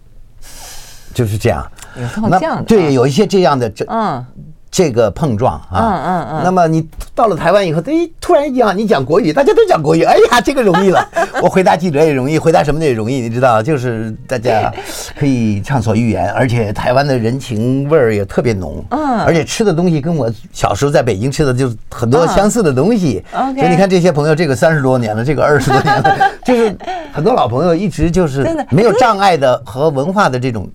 [1.14, 1.64] 就是这样。
[1.94, 4.26] 有这样的，对，有一些这样的这嗯。
[4.72, 11.06] 这个碰撞啊，嗯嗯嗯，那么你到了台湾以后，哎，突然一讲你讲国语，大家都讲国语，哎呀，这个容易了。
[11.42, 14.72] 我回答记者也容易，回答什么的也容易，你知道，就是大家
[15.14, 23.22] 可以畅所欲言，而且台湾的人情味儿也特别浓，嗯，而且吃的东西跟我小时候在北京吃的就很多相似的东西。
[23.34, 26.74] OK，所以你看这些朋友，这个三十多年了，这个二十多年了，就是
[27.12, 30.66] 很多老朋友一直就是 没有障碍的和文化的这种。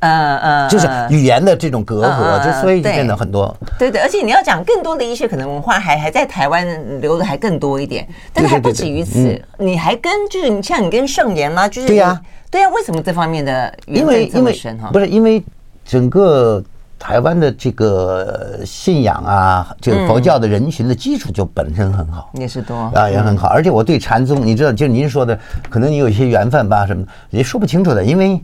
[0.00, 3.54] 嗯嗯，就是语言的这种隔阂，就所以就变得很多。
[3.78, 11.68] 对对，而且你要讲更多的一些可能文化还还在台湾留的还更多一点，但是还不止于此，你还跟就是你像你跟圣严吗？
[11.68, 14.90] 就是对呀对呀，为什么这方面的缘分这么深哈？
[14.92, 15.42] 不是因为
[15.84, 16.62] 整个。
[17.00, 23.46] 台湾的这个信仰啊，这个佛教的人群的基础就本身很好，也是多啊，也很好。
[23.46, 25.38] 而且我对禅宗，你知道，就您说的，
[25.70, 28.42] 可能你有一些缘分吧，什么也说不清楚的，因为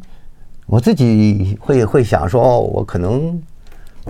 [0.66, 3.40] 我自己会会想说，哦，我可能。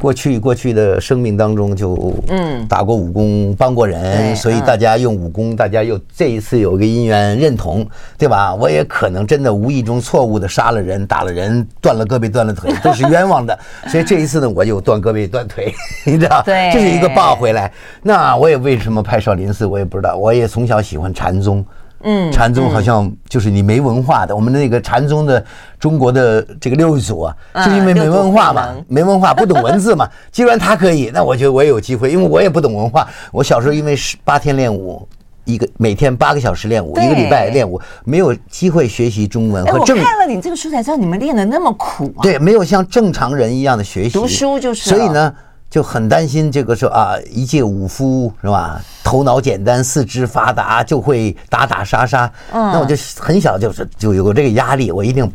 [0.00, 7.86] 过去过去的生命当中就嗯打过武功帮过人，所以大家用武功，大家又这一次有个因缘认同，
[8.18, 8.52] 对吧？
[8.56, 13.56] 我也可能真的无意中错误的杀了人，打了人，断了胳膊断了腿， 都是冤枉的。
[13.86, 15.72] 所以这一次呢，我就断胳膊断腿，
[16.04, 16.42] 你知道？
[16.44, 17.70] 对，这是一个报回来。
[18.02, 20.16] 那我也为什么拍少林寺，我也不知道。
[20.16, 21.64] 我也从小喜欢禅宗。
[22.04, 25.42] 嗯，禅宗好像就是你没文化的，我们那个禅宗的
[25.80, 30.08] 中国的这个六祖啊，就因为没文化嘛，没文化不懂文字嘛。
[30.30, 33.08] 既然他可以，那我觉得我也有机会，因为我也不懂文化。
[33.32, 35.08] 我小时候因为十八天练武，
[35.44, 39.96] 一个每天八个小时练武，一个礼拜练武，没有机会学习中文和正。
[39.98, 42.22] 我看了你这个书才知道你们练的那么苦啊。
[42.22, 44.10] 对，没有像正常人一样的学习。
[44.10, 44.90] 读书就是。
[44.90, 45.34] 所以呢。
[45.74, 48.80] 就很担心这个说啊，一介武夫是吧？
[49.02, 52.32] 头脑简单，四肢发达，就会打打杀杀。
[52.52, 55.28] 嗯，那我就很小就是就有这个压力，我一定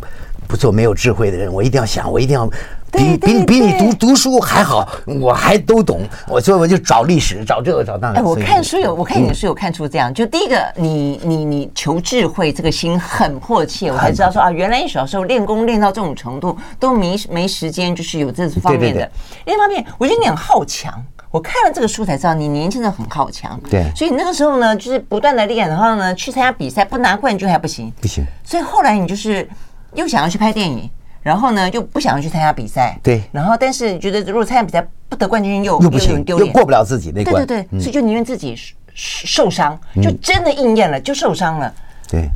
[0.48, 2.50] 不做没有智慧的人，我一定要想，我一定要。
[2.92, 6.02] 比比比你读读书还好，我还都懂。
[6.28, 8.20] 我所以我就找历史，找这个找那个。
[8.20, 10.14] 哎，我看书有，我看你的书有看出这样。
[10.14, 19.10] 就第一个，你你你求智慧这个心很迫切，我才知道说啊，原来你小时候练功练到这种程度都没没时间，就是有这方面的。
[19.46, 20.94] 另一方面，我觉得你很好强。
[21.32, 23.60] 我看了这个书才知道你年轻的很好强。
[23.70, 23.86] 对。
[23.96, 27.92] 所以你那个时候呢，就是不断的练，然后呢去参加比赛，不拿冠军还不行。
[28.02, 28.26] 不行。
[28.44, 29.48] 所以后来你就是
[29.94, 30.90] 又想要去拍电影。
[31.22, 33.00] 然后呢，又不想要去参加比赛。
[33.04, 33.22] 对。
[33.32, 37.46] 然后，但是觉得如果参加比赛不得冠军，又又不行，又过不了自己那关。
[37.46, 38.56] 对对对，所以就宁愿自己
[38.94, 41.74] 受伤，就真的应验了，就受伤了。
[42.08, 42.30] 对。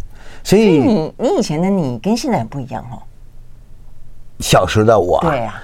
[0.43, 3.01] 所以你你以前的你跟现在很不一样哦。
[4.39, 5.19] 小时候的我。
[5.21, 5.61] 对啊。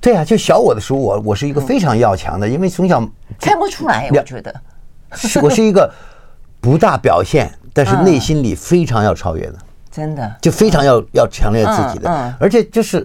[0.00, 3.00] 对啊，就小我的时候，我我是一个非常要强的，因为从小
[3.40, 4.54] 看不出来，我觉得。
[5.42, 5.92] 我是一个
[6.60, 9.58] 不大表现，但是内心里非常要超越的。
[9.98, 13.04] 真的就非常要要强烈自己的，而且就是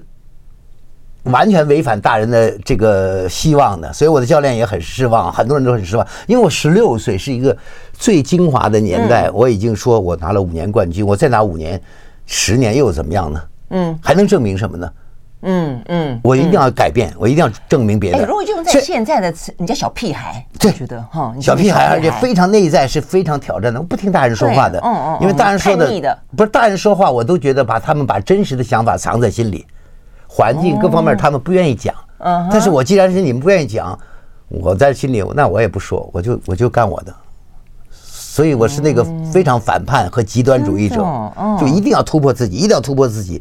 [1.23, 6.05] 完全违反大人的这个希望的，所以我的教练也很失望，很多人都很失望。
[6.27, 7.57] 因为我十六岁是一个
[7.93, 11.81] 最精华的年代，我已经说我拿了五年冠军，我再拿五年、
[12.27, 13.41] 十年又怎么样呢？
[13.69, 14.87] 嗯，还能证明什么呢？
[15.43, 18.25] 嗯嗯，我一定要改变，我一定要证明别人。
[18.25, 20.71] 如果用在现在的词，你叫小屁孩，对。
[20.71, 24.79] 觉得哈，小屁孩，而且非常内在，是非常挑战的，我不听大人说话的。
[24.83, 29.65] 嗯嗯，因为大人说的不是大人说话，我都觉得把他们把真实的想法藏在心里，
[30.27, 31.93] 环境各方面他们不愿意讲。
[32.19, 33.97] 嗯，但是我既然是你们不愿意讲，
[34.47, 37.13] 我在心里，那我也不说，我就我就干我的。
[37.91, 40.95] 所以我是那个非常反叛和极端主义者，
[41.59, 43.39] 就一定要突破自己，一定要突破自己。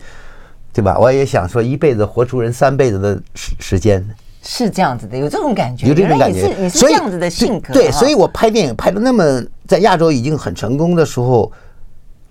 [0.73, 0.99] 对吧？
[0.99, 4.03] 我也想说，一辈子活出人三辈子的时时间，
[4.43, 6.55] 是这样子的，有这种感觉，有这种感觉。
[6.59, 11.53] 你是这样子的性格，对，所以我拍电影拍的那么在亚洲已经很成功的时候，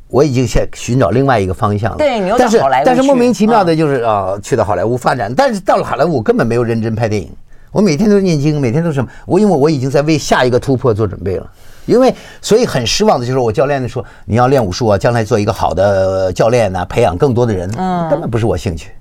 [0.08, 1.98] 我已经在寻找另外一个方向了。
[1.98, 7.30] 对，你又到好莱坞，但是莫名其妙的就是啊，去到好莱坞发展，但是到了好莱坞根本没有认真拍电影。
[7.72, 9.10] 我每天都念经，每天都什么？
[9.26, 11.50] 我因为我已经在为下一个突破做准备了。
[11.86, 17.70] 因为所以很失望的就是我教练说，你要练武术啊，将来做一个好的教练呐，培养更多的人，
[18.10, 18.92] 根本不是我兴趣。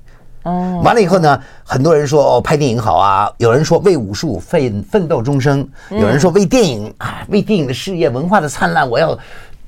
[0.44, 9.16] 嗯，完了以后呢，很多人说哦，拍电影好啊，有人说为武术奋奋斗终生，有人说为电影啊，为电影的事业文化的灿烂，我要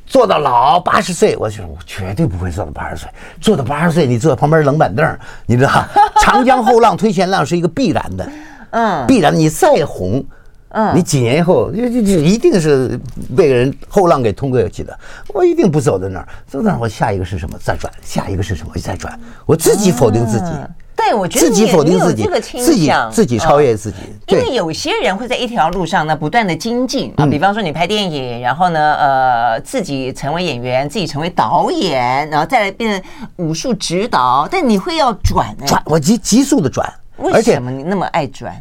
[0.06, 1.36] 做到老八十岁。
[1.36, 5.06] 我说我绝对不会做到八十岁，做到八十岁你坐在旁边冷板凳，
[5.44, 5.84] 你知道，
[6.22, 8.26] 长江后浪推前浪是一个必然的，
[8.72, 10.24] 嗯，必然你再红。
[10.72, 12.98] 嗯，你几年以后就就就一定是
[13.36, 14.98] 被人后浪给通过去的。
[15.28, 17.58] 我一定不走在那儿，走在那儿，我下一个是什么？
[17.62, 18.72] 再转，下一个是什么？
[18.74, 20.46] 我再转，我自己否定自己。
[20.94, 22.28] 对，我觉得自己否定自己，
[22.62, 23.96] 自己自己超越自己。
[24.28, 34.46] 因为有些人会在一条路上呢不断的精进啊，比方说你拍电影，然后呢呃自己成为演员，自己成为导演，然后再来变成武术指导。
[34.50, 36.88] 但你会要转，转，我急急速的转。
[37.16, 38.54] 为什么你那么爱转？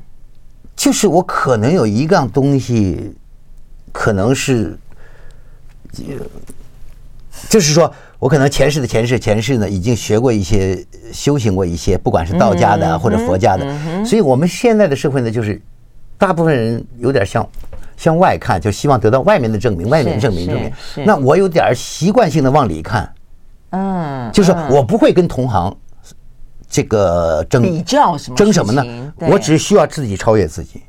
[0.82, 3.13] 就是我可能有一样东西，
[3.91, 4.76] 可能是，
[7.48, 15.62] 就是说我可能前世的前世前世呢，已经学过一些，修行过一些，不管是道家的或者佛家的，所以我们现在的社会呢，就是
[16.17, 17.48] 大部分人有点向
[17.96, 20.72] 向外看，就希望得到外面的证明，外面的证明证明。
[21.06, 23.13] 那我有点习惯性的往里看，
[23.70, 25.78] 嗯，就是我不会跟同行。
[26.72, 29.14] 这个争比较什么争什么呢？
[29.30, 30.82] 我只需要自己超越自己。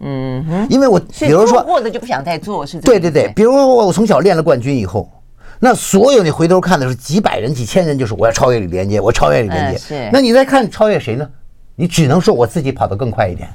[0.00, 3.32] 嗯哼，因为我比如说过的就不想再做，是对对对。
[3.36, 5.08] 比如说我我从小练了冠军以后，
[5.60, 9.78] 那所有你回头看的时候几百人、几千人，就是我要超越李连杰，我超越李连杰。
[9.78, 10.10] 是。
[10.12, 11.28] 那你再看超越谁呢？
[11.76, 13.48] 你只能说我自己跑得更快一点。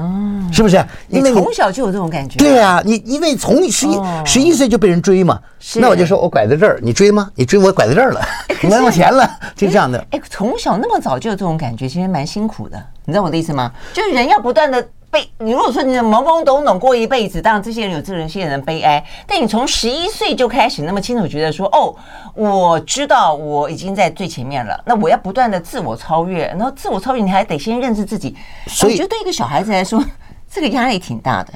[0.00, 0.82] 哦，是不是？
[1.08, 2.38] 因为从小就有这种感觉。
[2.38, 5.38] 对啊，你因为从十一十一岁就被人追嘛，
[5.76, 7.30] 那我就说我拐在这儿，你追吗？
[7.34, 8.20] 你追我拐在这儿了，
[8.62, 10.04] 你来往前了，就这样的。
[10.10, 13.70] 哎，从小那么早就有这种感觉，其实蛮辛苦的，你知道我的意思吗？
[13.92, 14.88] 就是人要不断的。
[15.10, 19.04] 被你如果说你懵懵懂懂过一辈子，当然这些人有这些人的悲哀。
[19.26, 21.92] 但你从十一岁就开始那么清楚觉得说，哦，
[22.34, 28.36] 我知道我已经在最前面了，那我要不断的自我超越，然后自我超越你还得先认识自己。
[28.68, 30.00] 所以我觉得对一个小孩子来说，
[30.48, 31.52] 这个压力挺大的。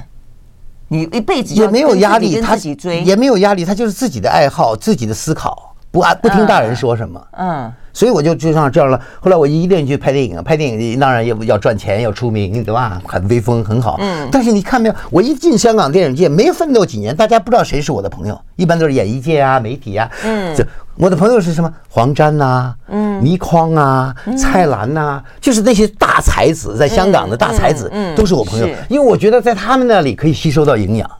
[0.88, 7.24] 你一辈子也没有压力，他也没有压力，他就是自己的爱好，自己的思考，不按不听大人说什么。
[7.32, 7.62] 嗯。
[7.62, 9.00] 嗯所以我就就像这样了。
[9.20, 13.00] 后来我一定去拍电影，拍电影当然要要赚钱，要出名，对吧？
[13.06, 13.96] 很威风，很好。
[14.00, 14.28] 嗯。
[14.30, 20.10] 但是你看没有，我一进香港电影界，没奋斗几年，大家不知道谁是我的朋友，一般都是演艺界啊、媒体啊。
[20.24, 20.54] 嗯。
[20.54, 21.72] 这我的朋友是什么？
[21.88, 31.10] 黄沾呐，嗯，倪匡啊，蔡澜呐，就是那些大才子，在香港的大才子，嗯，都是我朋友，因为我觉得在他们那里可以吸收到营养。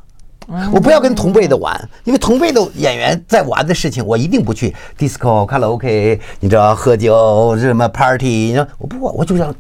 [0.73, 4.75] 我不要跟同辈的玩，因为同辈的演员在玩的事情，我一定不去。
[4.99, 9.55] disco、卡拉 OK，你知道喝酒什么 party，你知道我不管，我就要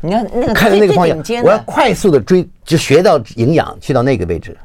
[0.00, 4.56] 你看那个看着那个方向，我要快速的追，就学到营养，去到那个位置。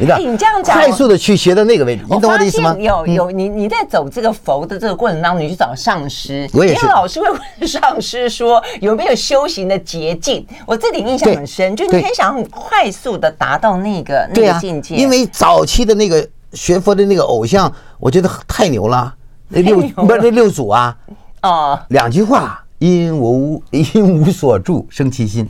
[0.00, 2.74] 你看，你这样讲，快速的去学到那个位置，你懂我的意思吗？
[2.78, 6.80] 有有，你你在走这个佛的这个过程当中，你去找上师，我也是。
[6.80, 14.94] 因为老师会问 上师说有没有修行的捷径，我这点印象很深，就你很想很快速的达到那个那个境界。
[14.94, 19.14] 因为早期的那个学佛的那个偶像，我觉得太牛了，
[19.48, 20.96] 那六不是那六祖啊，
[21.42, 25.46] 哦，两句话，因无因无所住生其心，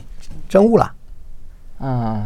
[0.49, 0.91] 真悟了，
[1.79, 2.21] 嗯。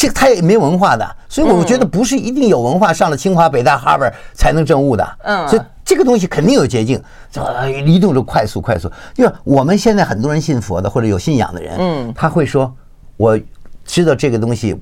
[0.00, 5.06] 这个他也没文化的，所以我觉得不是一定有文化上了清华、北大、哈佛才能证悟的。
[5.24, 6.98] 嗯，所以这个东西肯定有捷径，
[7.30, 8.90] 这一定是快速快速。
[9.16, 12.74] 因为我们现在很多人信佛的或者有信仰的人，嗯，他会说，
[13.18, 13.38] 我
[13.84, 14.74] 知道这个东西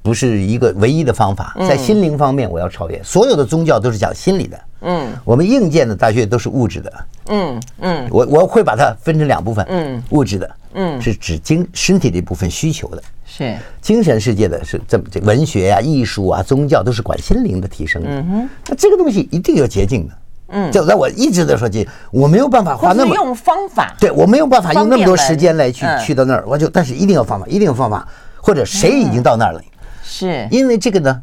[0.00, 2.98] 不是一个唯一的方法，在心灵方面我要超越。
[3.02, 6.92] 所有的宗教都是讲心理的，嗯，我们硬件的大学都是物质的，
[7.28, 13.02] 嗯嗯，我我会把它分成两部分，嗯，物质的，嗯，是指精身体的一部分需求的。
[13.24, 13.56] 是。
[13.80, 18.08] 精神世界的是这么这文学啊、艺术啊、宗教都是管心灵的提升的。
[18.10, 20.14] 嗯哼，那这个东西一定有捷径的。
[20.48, 23.96] 嗯，就在我一直在说捷径，我没有办法花那么用方法。
[23.98, 29.60] 对，我没有办法用那么多时间来去去到那儿，我就但是一定有方法，一定有方法，或者谁已经到那儿了？
[30.04, 30.46] 是。
[30.52, 31.20] 因为这个呢，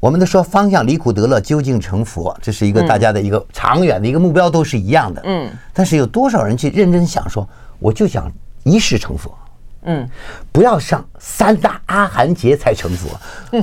[0.00, 5.20] 我们都说方向离苦得乐，究竟成佛，这是一个大家的一个长远的一个目标，都是一样的。
[5.24, 7.48] 嗯，但是有多少人去认真想说，
[7.80, 8.30] 我就想
[8.62, 9.36] 一世成佛？
[9.82, 10.08] 嗯，
[10.52, 13.08] 不要上三大阿含劫才成佛，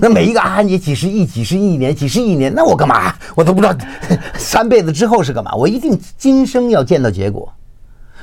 [0.02, 3.14] 那每一个阿含劫几十亿、几十亿年、几十亿年，那我干嘛？
[3.36, 3.76] 我都不知道
[4.38, 5.54] 三辈子之后是干嘛。
[5.54, 7.52] 我一定今生要见到结果，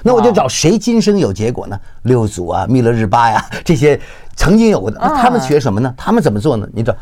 [0.03, 1.79] 那我就找谁今生有结果呢？
[2.03, 3.99] 六祖啊、弥勒日巴呀，这些
[4.37, 5.95] 曾经有过的，他们学什么呢？
[5.97, 6.69] 他们怎么做呢？
[6.73, 6.97] 你知道？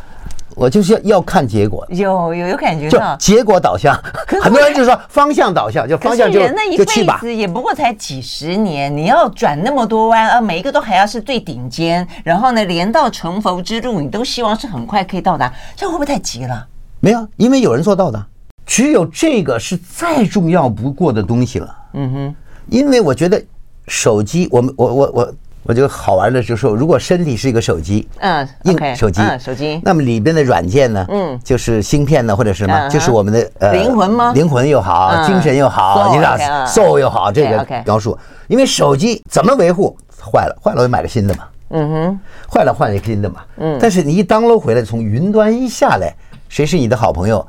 [0.61, 3.99] 我就是要要看结果，有有有感觉到，就结果导向，
[4.43, 6.85] 很多人就说方向导向，就方向就人的一辈
[7.19, 16.67] 子也不过才几十年，你要转那么多弯，而每一个都还要是最顶尖，然后呢，连到成佛之路，你都希望是很快可以到达，这会不会太急了？
[17.01, 18.23] 没有，因为有人做到的，
[18.67, 21.75] 只有这个是再重要不过的东西了。
[21.95, 22.35] 嗯哼，
[22.69, 23.43] 因为我觉得
[23.89, 25.35] 手机，我们我我我。
[25.63, 34.33] 我觉得好玩的就是说，如果身体是一个手机，嗯，硬手机，手机，那么里边的软件呢，嗯，就是芯片呢，或者什么，就是我们的呃灵魂吗？
[34.35, 38.19] 灵魂又好，精神又好，你知道，soul 又好，这个描述。
[38.49, 39.97] 因为手机怎么维护？
[40.33, 42.21] 坏了，坏了我就买个新的嘛，嗯哼，
[42.51, 43.79] 坏了换一个新的嘛，嗯。
[43.81, 46.15] 但是你一 download 回来，从云端一下来，
[46.49, 47.47] 谁是你的好朋友？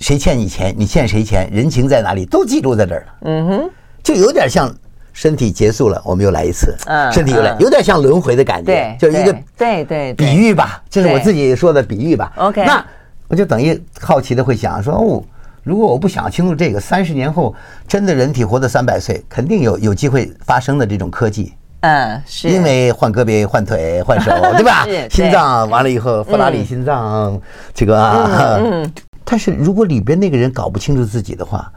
[0.00, 0.74] 谁欠你钱？
[0.76, 1.48] 你欠谁钱？
[1.52, 2.26] 人情在哪里？
[2.26, 3.70] 都记录在这儿了，嗯哼，
[4.02, 4.68] 就有点像。
[5.12, 6.74] 身体结束了，我们又来一次。
[6.86, 12.32] 嗯，身体又来，有点像轮回的感觉，就一个对对比喻吧，这是我自己说的比喻吧。
[12.36, 12.84] OK，那
[13.28, 15.22] 我就等于好奇的会想说，哦，
[15.62, 17.54] 如果我不想清楚这个，三十年后
[17.86, 21.52] 真的人体活到三百岁，肯定有有机会发生的这种科技。
[21.80, 24.86] 嗯，是因为换胳膊、换腿、换手， 对吧？
[25.10, 27.40] 心脏完了以后，法拉利心脏
[27.74, 28.92] 这个啊，嗯，
[29.24, 31.70] 但是如果里边那个人搞不清楚自己的话。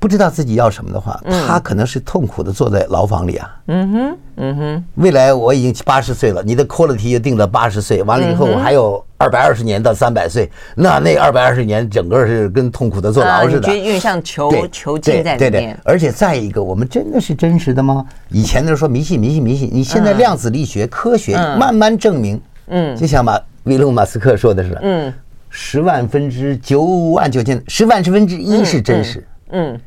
[0.00, 3.56] 不知道自己要什么的话，他可能是痛苦的坐在牢房里啊。
[3.66, 4.84] 嗯哼，嗯哼。
[4.94, 13.60] 未来我已经八十岁了，你的 quality 就定了八十岁，完了以后我还有二百二十年到三百岁，那那二百二十年整个是跟痛苦的坐牢似的。
[13.60, 15.50] 觉得有点像囚囚禁在里面。
[15.50, 15.76] 对对。
[15.84, 18.02] 而且再一个，我们真的是真实的吗？
[18.30, 25.12] 以前的时候说迷信迷信迷信，你现在量子力学科学慢慢证明，嗯，就像马威龙马斯克说的是，嗯，
[25.50, 26.82] 十万分之九
[27.12, 29.78] 万九千，十万十分之一是真实，嗯。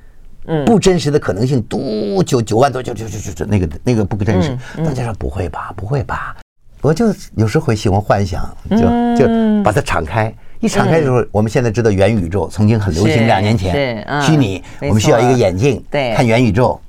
[0.46, 4.58] 嗯，不真实的可能性多九九万多，就就就就就那个那个不真实。
[4.78, 6.36] 大家说不会吧，不会吧？
[6.82, 8.78] 我就有时候会喜欢幻想，就
[9.18, 10.34] 就把它敞开。
[10.60, 16.80] 一敞开的时候，我们现在知道元宇宙曾经很流行，两年前虚拟，我们需要一个眼镜，对，看元宇宙。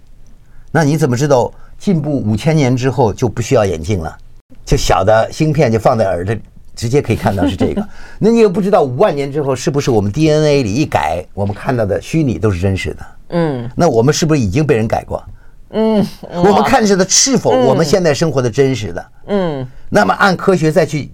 [0.70, 4.16] 那你怎么知道进步五千年之后就不需要眼镜了？
[4.64, 6.36] 就小的芯片就放在耳朵，
[6.74, 7.88] 直接可以看到是这个。
[8.18, 13.06] 那你又不知道五万年之后是不是我们 DNA 里一改，我们看到的虚拟都是真实的？
[13.28, 15.22] 嗯，那我们是不是已经被人改过？
[15.70, 19.06] 嗯，我们看着的是否我们现在生活的真实的？
[19.26, 21.10] 嗯，那么按科学再去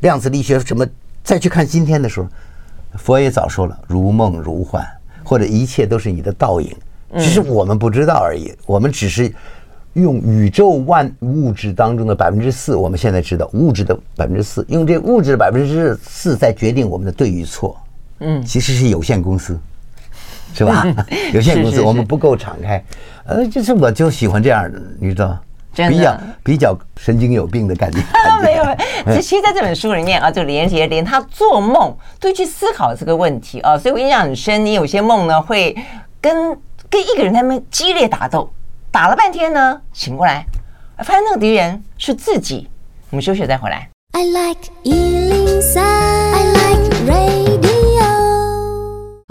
[0.00, 0.86] 量子力学什么
[1.22, 2.26] 再去看今天的时候，
[2.94, 4.86] 佛也早说了，如梦如幻，
[5.22, 6.74] 或者一切都是你的倒影，
[7.18, 8.54] 只是我们不知道而已。
[8.64, 9.30] 我们只是
[9.92, 17.76] 用宇宙万物质当中的百分之四，我们现在知道物质的百分之四，用这物质的百分之四在决定我们的对与错。
[18.20, 19.58] 嗯，其实是有限公司。
[20.54, 20.86] 是吧？
[21.32, 22.82] 有限公司，我们不够敞开，
[23.24, 25.40] 呃，就是我就喜欢这样的，你知道吗，
[25.88, 27.98] 比较比较神经有病的感觉。
[28.42, 29.20] 没有，没有。
[29.20, 34.64] 其实在这本书里面啊，就李连杰连他做梦都去思考这个问题啊，所以我印象很深。
[34.64, 35.76] 你有些梦呢，会
[36.20, 36.56] 跟
[36.90, 38.52] 跟一个人他们激烈打斗，
[38.90, 40.44] 打了半天呢，醒过来，
[40.98, 42.68] 发现那个敌人是自己。
[43.10, 43.88] 我们休息再回来。
[44.14, 47.71] I like 103, I like radio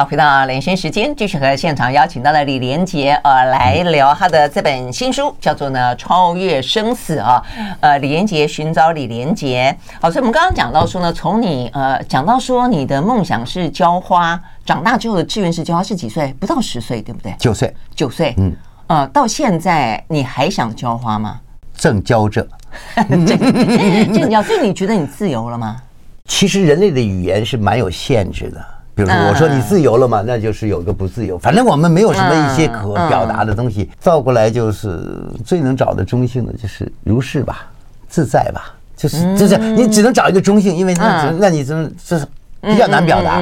[0.01, 7.39] 好，回到连线时间，继续和现场邀请到了李连杰呃来聊他的这本新书，叫做呢《超越生死》啊，
[7.81, 9.77] 呃，李连杰寻找李连杰。
[10.01, 16.33] 好，所以我们刚刚讲到说呢，从你呃讲到说你的梦想是浇花，长大之后的志愿是浇花，是几岁？
[16.39, 17.35] 不到十岁，对不对？
[17.37, 18.51] 九岁，九岁，嗯，
[18.87, 21.39] 呃，到现在你还想浇花吗？
[21.75, 22.47] 正浇着，
[23.07, 24.41] 正正浇。
[24.41, 25.77] 所以你觉得你自由了吗？
[26.25, 28.65] 其实人类的语言是蛮有限制的。
[29.05, 31.37] 比如说，我说你自由了嘛，那就是有个不自由。
[31.37, 33.89] 反正我们没有什么一些可表达的东西。
[34.03, 35.03] 倒过来就是
[35.45, 37.67] 最能找的中性的，就是如是吧，
[38.07, 42.25] 自在吧，就是就是你只能找一个中性，因为那那你这这是
[42.61, 43.41] 比较难表达。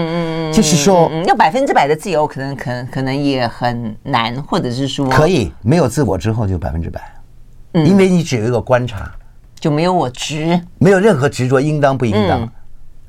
[0.51, 6.99] 就是说，要百分之百的自由，可能可能可能也很难，或者是说可以没有自我之后就百分之百，
[7.73, 9.11] 因为你只有一个观察，
[9.59, 12.49] 就没有我执，没有任何执着，应当不应当。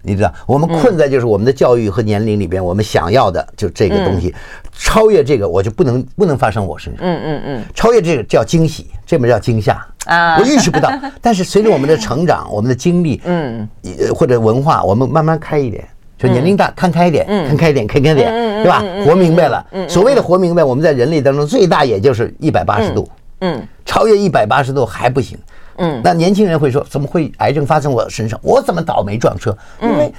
[0.02, 4.34] 你知道，我们困在就是我们的教育和年龄里边，我们想要的就这个东西，
[4.72, 7.02] 超越这个我就不能不能发生我身上。
[7.04, 10.90] 嗯嗯嗯，超越这个叫惊喜，这门叫惊吓啊，我预识不到。
[11.20, 13.68] 但是随着我们的成长，我们的经历，嗯，
[14.14, 15.86] 或者文化，我们慢慢开一点，
[16.18, 18.32] 就年龄大看开一点，看开一点，看开一点，
[18.62, 18.82] 对吧？
[19.04, 19.64] 活明白了。
[19.88, 23.08] 所谓的活明白，我们在人类当中最大也就是一百八十度。
[23.42, 25.38] 嗯，超越一百八十度还不行。
[25.80, 28.38] 嗯，那年轻人会说，怎么会癌症发生我身上？
[28.42, 29.56] 我怎么倒霉撞车？
[29.82, 30.12] 因为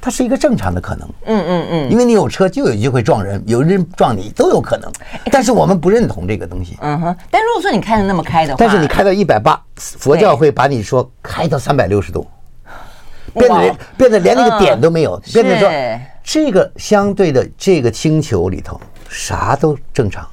[0.00, 1.08] 它是一个正常的可能。
[1.26, 4.90] 嗯嗯嗯，因为你有车就有机会撞人，有人撞你都有可能。
[5.30, 6.78] 但是我们不认同这个东西。
[6.80, 7.16] 嗯哼。
[7.30, 12.26] 但如果说你开的那么开的话，但是你开到一百八，佛教会把你说开到三百六十度，
[13.34, 15.70] 变得变得连那个点都没有，变得说
[16.24, 18.80] 这个相对的这个星球里头
[19.10, 20.26] 啥都正常。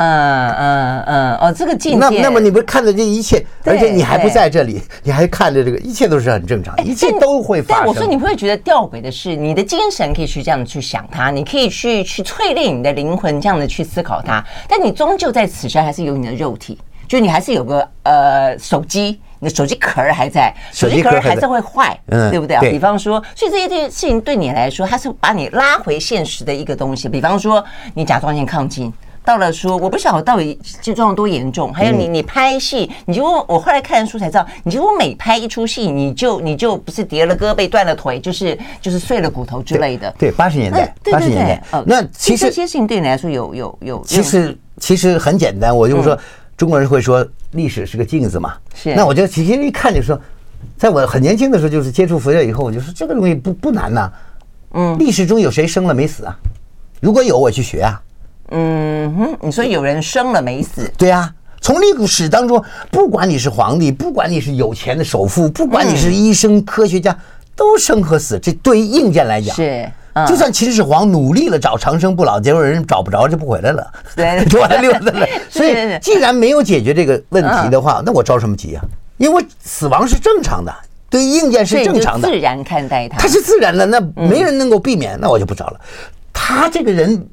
[0.00, 1.98] 嗯嗯嗯哦，这个境界。
[1.98, 7.84] 那那么你不是看着这一切，而且你还不在这里，你还看着这个，一切都是很正常，一切都会发生。
[7.84, 14.42] 但我说你不会觉得吊诡的是，你的精神可以去这样去想它，你可以去去淬炼你的灵魂，这样的去思考它。
[14.66, 22.60] 但你终究在此生还是有你的肉体，就你还是有个呃手机，你的手机壳还在，手机壳还是会坏，嗯，对不对啊？
[22.62, 27.06] 比方说，所以这些件事情对你来说，它是把你拉回现实的一个东西。
[27.06, 28.90] 比方说，你甲状腺亢进。
[29.30, 31.72] 到了说，我不晓得到底症状多严重。
[31.72, 40.12] 还有你，你拍戏，你就我后来看书才知道，你就每拍一出戏，你就你就不是跌了胳膊、断了腿，就是就是碎了骨头之类的。
[40.18, 41.84] 对，八十年代，八十年代。
[41.86, 44.02] 那其实这些事情对你来说有有有。
[44.04, 46.18] 其实其实很简单，我就说
[46.56, 48.54] 中国人会说历史是个镜子嘛。
[48.74, 48.96] 是。
[48.96, 50.20] 那我就其实一看就说，
[50.76, 54.12] 在我很年轻的时候，就是接触佛教以后，我就说这个东西不不难呐。
[54.72, 54.98] 嗯。
[54.98, 56.36] 历史中有谁生了没死啊？
[57.00, 58.02] 如果有，我去学啊。
[58.50, 60.90] 嗯哼，你说有人生了没死？
[60.96, 67.16] 对啊，从历史当中，不管你是皇帝，不管你是有钱的首富，不管你是医生、科学家，
[67.54, 68.38] 都生和死。
[68.38, 69.90] 这对于硬件来讲，是
[70.26, 75.26] 就算秦始皇努力了找长生不老，结果人找不着就不回来了，对， 就完溜达了。
[75.48, 78.82] 所以既然没有解决这个问题的话，那我着什么急啊？
[79.18, 80.74] 因为死亡是正常的，
[81.08, 85.80] 对硬件是正常的，自然看待它，它是自然的，那没人能够避免，那我就不着了。
[86.32, 87.24] 他这个人，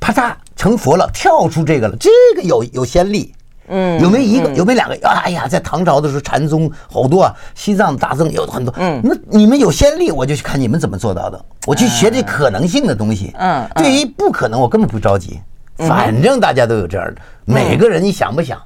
[0.00, 3.32] 啪嚓成佛了，跳出这个了，这个有有先例。
[3.72, 4.52] 嗯，有没有一个？
[4.54, 4.96] 有没有两个？
[5.06, 8.74] 哎呀，在唐朝的时候，禅宗好多啊，西藏大僧有很多。
[8.78, 13.32] 嗯，那你们有先例，我就去看你们怎么做到的，我去学这可能性的东西。
[13.38, 15.38] 嗯，对于不可能，我根本不着急，
[15.76, 17.20] 反正大家都有这样的。
[17.44, 18.60] 每个人，你想不想？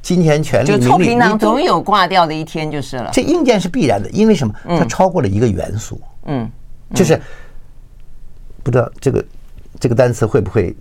[0.00, 3.10] 金钱、权力、名利，臭皮囊总有挂掉的一天，就是了。
[3.12, 4.54] 这硬件是必然的，因为什么？
[4.68, 6.00] 它超过了一个元素。
[6.26, 6.48] 嗯，
[6.94, 7.20] 就是
[8.62, 9.22] 不知道这个
[9.78, 10.74] 这个单词会不会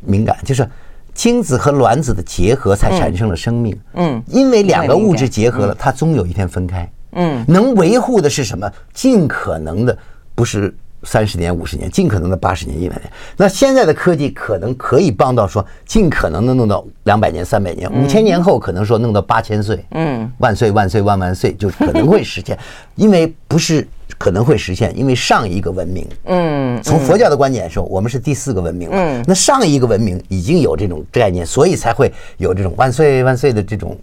[0.00, 0.36] 敏感？
[0.44, 0.68] 就是。
[1.12, 3.78] 精子和卵子的结合才产生了生命。
[3.94, 6.88] 嗯，因为两个物质结合了，它终有一天分开。
[7.12, 8.70] 嗯，能维护的是什么？
[8.94, 9.98] 尽可能的
[10.36, 10.72] 不是
[11.02, 13.10] 三十年、五十年，尽可能的八十年、一百年。
[13.36, 19.84] 那现在的科技可能可以帮到说，尽可能的弄到两百年、三百年、五千年后，可能说弄到八千岁。
[19.90, 22.56] 嗯，万岁万岁万万岁，就可能会实现，
[22.94, 23.86] 因为不是。
[24.20, 33.96] 可能会实现，因为上一个文明，嗯，从佛教的观点说，我们是第四个文明，嗯，那上一个文明已经有这种概念，所以才会有这种万岁万岁的这种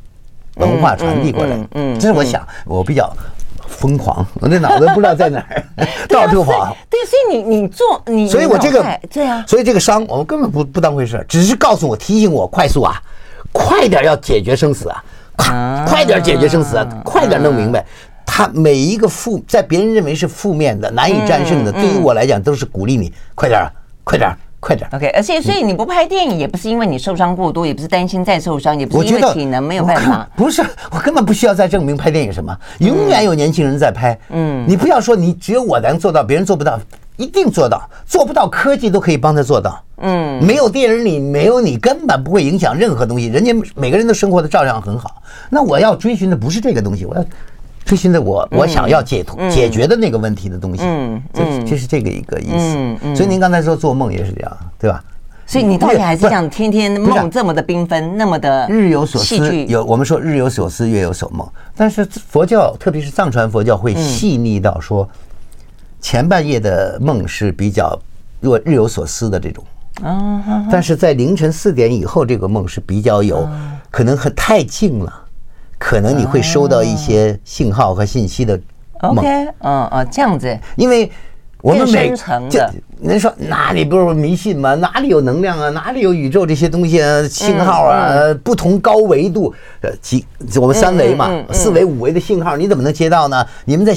[0.55, 3.15] 文化传递过来，嗯，这是我想，我比较
[3.68, 5.63] 疯狂，我那脑子不知道在哪儿，
[6.09, 6.76] 到处跑。
[6.89, 12.99] 对，所以你你做你，所以我这个对啊，所以这个伤我们根本不不当回事，只是告诉我提醒我快速啊，
[13.51, 15.03] 快点要解决生死啊，
[15.38, 17.86] 快快点解决生死啊，快点弄明白。
[18.30, 23.71] 他每一个负，在别人认为是负面的、难以战胜的，对于我来讲都是鼓励你，快点儿，
[24.03, 24.95] 快点儿，快点儿。
[24.95, 30.30] OK，而且所以你不拍电影，也不是因为你受伤过多，也不是担心再受伤，也不是因为体能没有办法。
[30.36, 30.61] 不是，
[30.91, 34.15] 我根本不需要再证明拍电影什么，永远有年轻人在拍。
[34.30, 36.80] 嗯，你不要说你只有我能做到，别人做不到，
[37.15, 39.84] 一定做到，做不到科技都可以帮他做到。
[39.99, 45.23] 嗯，没有电影里没有你，根本不会影响任何东西，人家每个人都生活的照样很好。
[45.49, 47.25] 那我要追寻的不是这个东西，我要。
[47.88, 53.15] 追寻的我，我想要解脱、解决的那个问题的东西，嗯，这这是这个一个意思。
[53.15, 55.01] 所以您刚才说做梦也是这样，对吧？
[55.45, 61.47] 所以你到底还是想天天梦这么的缤纷，那么的日有所思，有我们说日有所思，月有所梦。
[61.73, 65.07] 但是佛教，特别是藏传佛教，会细腻到说，
[66.01, 67.97] 前半夜的梦是比较
[68.41, 69.63] 若日有所思的这种，
[70.69, 73.47] 但是在凌晨四点以后，这个梦是比较有
[73.89, 75.23] 可能很太静了。
[75.78, 78.59] 可能你会收到一些信号和信息的
[79.01, 79.17] 梦。
[79.17, 79.28] OK，
[79.59, 80.57] 嗯嗯，这样子。
[80.75, 81.11] 因为
[81.61, 82.13] 我们每
[82.49, 82.61] 就
[83.01, 84.73] 人说哪里不是迷信吗？
[84.75, 85.69] 哪里有能量啊？
[85.69, 87.23] 哪里有宇宙这些东西啊？
[87.28, 88.34] 信号啊？
[88.43, 90.25] 不同高维度呃，几
[90.59, 93.45] 我们三维嘛，四维、五维的信号，你怎么能接到呢？
[93.65, 93.95] 你们在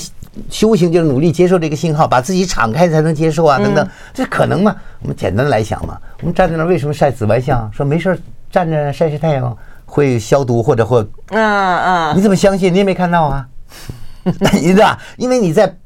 [0.49, 4.77] 修行就是努力接受这个信号，把自己敞开才能接受啊，等等，这可能吗？
[5.03, 7.71] 我们简单来想嘛，我们站在那为什么晒紫外线啊？
[7.73, 8.19] 说没事
[8.51, 9.57] 站着晒晒太阳。
[9.91, 12.73] 会消毒或者或，嗯嗯，你怎么相信？
[12.73, 13.49] 你也没看到啊，
[14.53, 14.99] 你知道吧？
[15.17, 15.77] 因为你在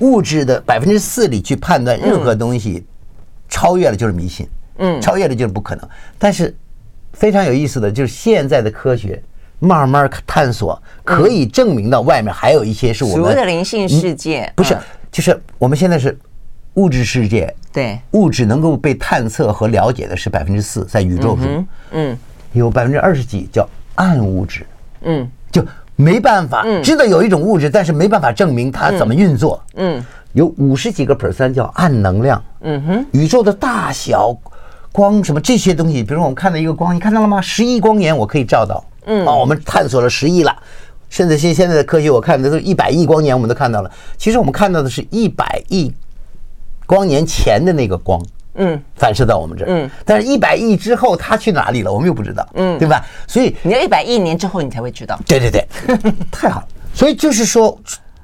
[0.00, 2.84] 物质的百分之四里去判断任何东西，
[3.48, 5.88] 超越了就是迷信，嗯，超越了就是不可能。
[6.18, 6.54] 但是
[7.14, 9.22] 非常有意思的就是现在的科学
[9.58, 14.76] 慢慢探索，可以证明到外面还有一些是我们的灵性世界，不是，
[15.10, 16.16] 就是我们现在是
[16.74, 22.18] 物质世界，对，物质能够被探测和了解的是百分之四，在宇宙中，嗯。
[22.52, 24.66] 有百分之二十几叫暗物质，
[25.02, 25.64] 嗯，就
[25.96, 34.36] 没办法知道有一种物质，但是没办法证明它怎么运作，嗯，有五十几个 percent 叫暗能量，嗯哼，宇宙的大小、
[34.90, 37.40] 光什么这些东西，比如说我们看到一个光，你看到了吗？
[37.40, 40.56] 十亿光年我可以照到，嗯，啊，我们探索了十亿了，
[41.08, 45.92] 甚至现现在的科学我看的都一百亿光年我们都看到了，其实我们看到的是一百亿
[46.86, 48.20] 光年前的那个光。
[48.62, 49.68] 嗯，反射到我们这儿。
[49.70, 52.46] 嗯，但是一百亿之后它去哪里了，我们又不知道。
[52.54, 53.04] 嗯，对吧？
[53.26, 55.18] 所以你要一百亿年之后你才会知道。
[55.26, 55.66] 对对对，
[56.30, 56.68] 太好了。
[56.92, 57.76] 所以就是说，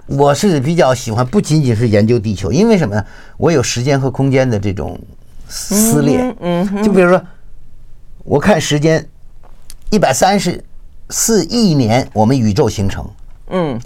[0.06, 3.04] 我是比较喜欢不仅仅是研究地球，因为什么呢？
[3.38, 4.98] 我有时间和空间的这种
[5.48, 6.34] 撕裂。
[6.40, 7.22] 嗯，就比如说，
[8.24, 9.08] 我看时间，
[9.90, 10.62] 一百三十
[11.08, 13.08] 四亿年，我们宇宙形成。
[13.50, 13.80] 嗯，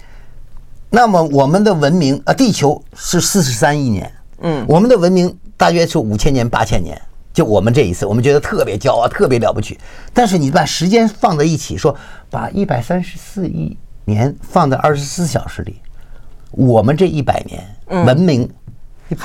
[0.89, 4.11] 那么我们的文明啊，地球是四十三亿年。
[4.41, 5.35] 嗯，我们的文明。
[5.57, 6.99] 大约是五千年、八千年，
[7.31, 9.77] 就我们这一次，我们觉得特别骄傲、特别了不起。
[10.11, 11.95] 但是你把时间放在一起，说
[12.31, 15.75] 把一百三十四亿年放在二十四小时里，
[16.49, 17.63] 我们这一百年
[18.07, 18.49] 文明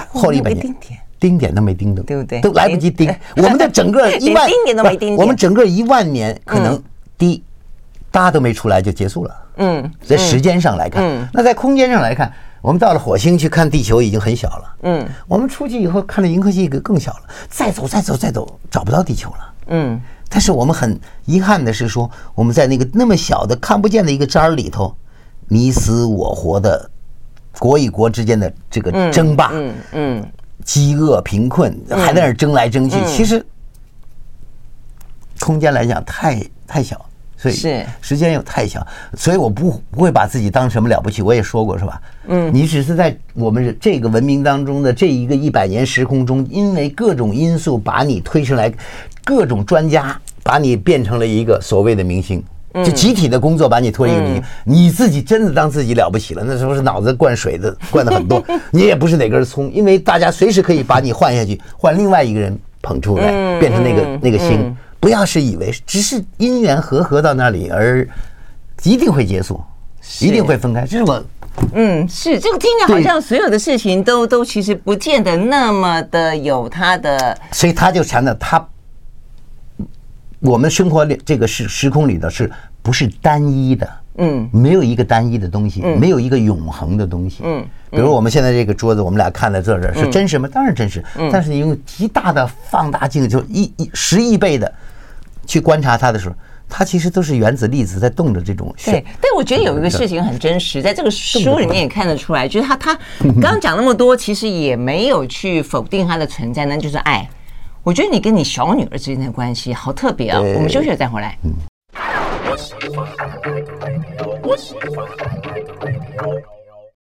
[0.08, 0.76] 后一百年，
[1.18, 2.38] 丁点都没丁的，对不对？
[2.42, 3.10] 都来不及丁。
[3.38, 4.46] 我们的整个 一万，
[5.16, 6.78] 我们整个一万年可能
[7.16, 7.42] 滴
[8.10, 9.34] 答都没出来就结束了。
[9.56, 12.30] 嗯，在时间上来看，那在空间上来看。
[12.66, 20.00] 我们到了火星去看地球已经很小了，嗯，我们出去以后看了银河系更小了，再走再走再走找不到地球了，嗯。
[20.28, 24.92] 但是我们很遗憾的是说，我们在那个那么小的看不见的一个渣儿里头，
[25.46, 26.90] 你死我活的，
[27.60, 30.28] 国与国之间的这个争霸，嗯嗯，
[30.64, 33.46] 饥饿贫困还在那儿争来争去，其实
[35.38, 37.00] 空间来讲太太小。
[37.36, 38.84] 所以是时间又太小，
[39.14, 41.20] 所以我不不会把自己当什么了不起。
[41.20, 42.00] 我也说过是吧？
[42.28, 48.72] 嗯，你只是在我们这个文明当中的这一个一百年时空中，因为各种因素把你推上来，
[49.22, 54.42] 各种专家把你变成了一个所谓的明星，就集体的工作把你拖一个明星。
[54.64, 64.74] 你自己真的当自己了不起了，那时候是脑子灌水的灌的很多， 你也不是哪根葱，因为大家随时可以把你换下去，换另外一个人捧出来，变成那个那个星。
[64.98, 68.06] 不要是以为只是因缘和合到那里，而
[68.82, 69.60] 一定会结束，
[70.20, 70.86] 一定会分开。
[70.86, 71.24] 这是我，
[71.72, 78.68] 嗯，是这个听着好像所有的事情都都其实不见得那么的有它的，所以他就强调他，
[80.40, 82.50] 我们生活里这个时时空里的是
[82.82, 83.88] 不是单一的？
[84.18, 87.42] 嗯，没有一个单一的东西，没有一个永恒的东西。
[87.44, 90.48] 嗯，比如我们现在这个桌子，我们俩看在这儿是真实吗？
[90.52, 91.04] 当然真实。
[91.30, 94.72] 但是你用极大的放大镜，就一一十亿倍的。
[95.46, 96.34] 去观察它的时候，
[96.68, 98.74] 它其实都是原子粒子在动着这种。
[98.84, 107.28] 对，但我觉得有一个事情很真实，在这个书里面也看得出来，就是他他刚刚讲那么多，其实也没有去否定它的存在，那就是爱。
[107.84, 110.40] 我觉得你跟你小女儿之间的关系好特别啊！
[110.40, 111.38] 我们休息了再回来。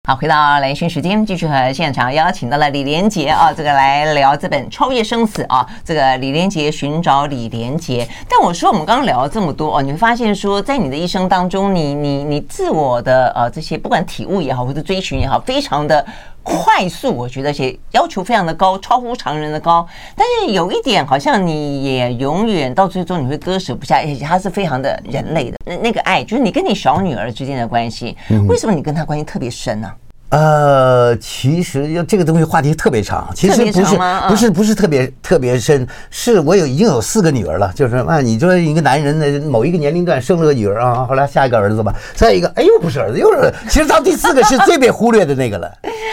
[0.04, 8.08] 好，回到兰萱时间，继续和现场邀请到了李连杰啊，这个来聊这本《超越生死》啊，这个李连杰寻找李连杰。
[8.28, 16.04] 但我说我们刚刚聊了这么多哦，你会发现说，在你的一生当中，你你你自我的呃这些不管体悟也好，或者追寻也好，非常的
[16.42, 19.86] 快速，我觉得且要求非常的高，超乎常人的高。
[20.16, 28.16] 但是有一点，好像你也永远到最终你会割舍不下，而且它是非常的人类的那那个爱，就是你跟你小女儿之间的关系，
[28.48, 29.90] 为什么你跟她关系特别深呢？
[30.30, 45.68] 呃，其实要这个东西话题特别长，其实不是不是不是特别特别深，是我有已经有四个女儿了，就是啊，你说一个男人的某一个年龄段生了个女儿啊，后来下一个儿子吧，再一个，哎呦不是儿子，又是，其实到第四个是最被忽略的那个了，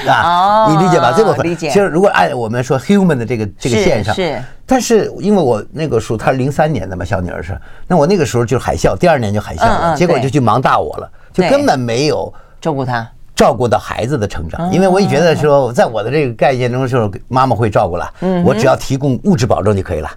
[0.07, 1.13] 啊，你理解吧？
[1.15, 1.69] 这部分理解。
[1.69, 13.07] 其实如果按我们说 human 的这个这个线上是，但是因为我那个时候她是零三年的嘛，小女儿是，那我那个时候就是海啸，第二年就海啸了，结果就去忙大我了，就根本没有照顾她。
[13.35, 18.11] 照顾到孩子的成长，因为我也觉得说，在我的这个概念中，就是妈妈会照顾了，
[18.43, 20.09] 我只要提供物质保证就可以了。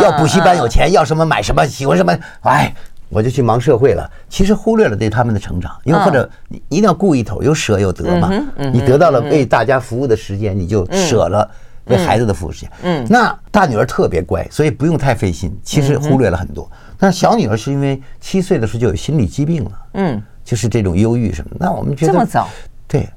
[0.00, 2.72] 要补习班有钱，要什么买什么，喜欢什么，哎，
[3.10, 4.10] 我就去忙社会了。
[4.28, 8.30] 其实忽略了对他们的成长，因为或者你一定要顾一头，有舍有得嘛。
[8.72, 11.46] 你得到了为大家服务的时间，你就舍了
[11.84, 12.70] 为孩子的服务时间。
[12.82, 15.54] 嗯，那大女儿特别乖，所以不用太费心。
[15.62, 16.70] 其实忽略了很多。
[16.96, 19.72] 但小女儿是因为七岁的时候就有心理疾病了。
[19.94, 20.22] 嗯。
[20.42, 22.48] 就是这种忧郁什么，那我们觉得这么早，
[22.88, 23.08] 对，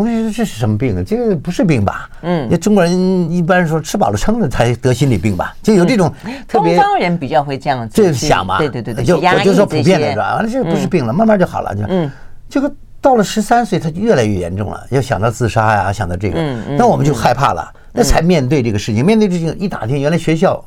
[0.00, 1.02] 我们觉得这是什么病啊？
[1.06, 2.08] 这个不是病吧？
[2.22, 5.54] 嗯，那中国人一般说吃饱了撑了才得心理病吧？
[5.62, 6.10] 就有这种
[6.48, 8.56] 特别，东方人比较会这样子，这想嘛？
[8.56, 10.36] 对对对对，就我就说普遍的是吧？
[10.36, 11.74] 完了，这个不是病了，慢慢就好了。
[11.76, 12.10] 就嗯，
[12.48, 16.40] 这个到了十三岁，他就越来越严重了，要想到自杀呀，想到这个，
[16.78, 19.04] 那我们就害怕了，那才面对这个事情。
[19.04, 20.64] 面对这个一打听，原来学校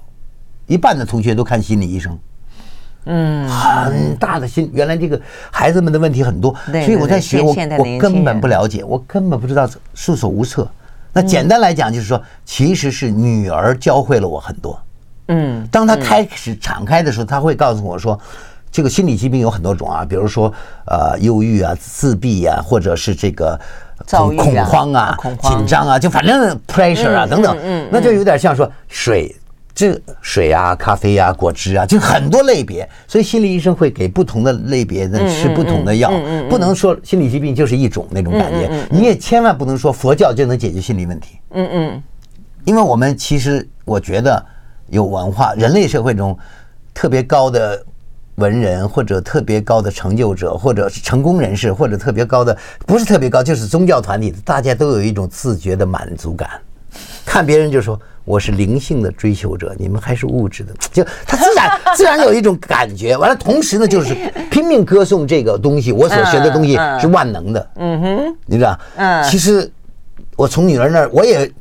[0.67, 2.15] 一半的同学都看心理医生。
[3.05, 5.19] 嗯，很大的心，原来这个
[5.51, 10.67] 孩子们的问题很多，所以我在学，我我根本不了解，我根本不知道，束手无策。
[11.11, 14.79] 那简单来讲，就是说，其实是女儿教会了我很多。
[15.27, 18.19] 嗯，当她开始敞开的时候，她会告诉我说，
[18.71, 20.51] 这个心理疾病有很多种啊，比如说
[20.85, 23.59] 呃，忧郁啊、自闭啊，或者是这个
[24.09, 29.35] 恐恐慌啊、紧张啊，就反正 pressure 啊等等，嗯，那就有点像说水。
[29.75, 36.11] 这水啊、咖啡啊、果汁啊，就很多类别，所以心理医生会给不同的类别的吃不同的药，
[36.49, 41.39] 不能说心理疾病就是一种那种感觉，你也千万不能说佛教就能解决心理问题。
[41.51, 42.03] 嗯嗯，
[42.65, 44.45] 因为我们其实我觉得
[44.89, 46.37] 有文化，人类社会中
[46.93, 47.83] 特别高的
[48.35, 52.55] 文人或者特别高的成就者，或者是成功人士，或者特别高的
[52.85, 56.49] 不是特别高，就是宗教团体，大家都有一种自觉的满足感，
[57.25, 57.99] 看别人就说。
[58.25, 63.17] 我是灵性的追求者，你们还是物质的， 就他自然 自然有一种感觉。
[63.17, 64.15] 完了，同时呢，就是
[64.49, 67.69] 拼命歌颂这个东西，我所学的东西是万能的。
[67.75, 68.79] 嗯哼，你知道？
[68.95, 69.69] 嗯，其实
[70.37, 71.51] 我从女儿那儿，我也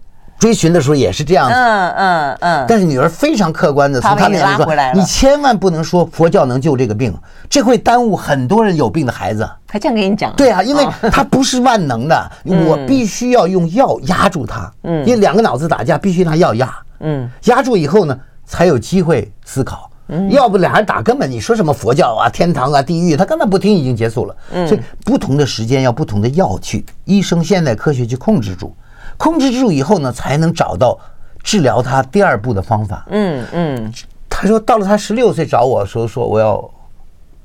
[0.43, 1.55] 追寻的时候也是这样子。
[1.55, 2.67] 嗯嗯嗯。
[2.67, 7.15] 但是女儿非常客观的从他那里说，你千万不能说佛教能救这个病，
[7.49, 9.49] 这会耽误很多人有病的孩子。
[9.69, 10.35] 他这样跟你讲？
[10.35, 14.69] 对啊，因为 他不是万能的，我必须要用药压住他。
[14.83, 15.07] 嗯。
[15.07, 16.77] 因为两个脑子打架，必须拿药压。
[16.99, 17.31] 嗯。
[17.45, 19.89] 压住以后呢，才有机会思考。
[20.09, 20.29] 嗯。
[20.29, 24.37] 要不俩人打，根本你说什么佛教啊、天堂啊、地狱，他根本不听，已经结束了。
[24.53, 24.67] 嗯。
[24.67, 28.75] 所以不同的时间要不同的药去，医生现代科学去控制住，
[29.23, 30.99] 控制住以后呢，才能找到
[31.45, 33.07] 治疗他第二步的方法。
[33.11, 33.93] 嗯嗯。
[34.29, 36.69] 他说到了他十六岁找我说说我要。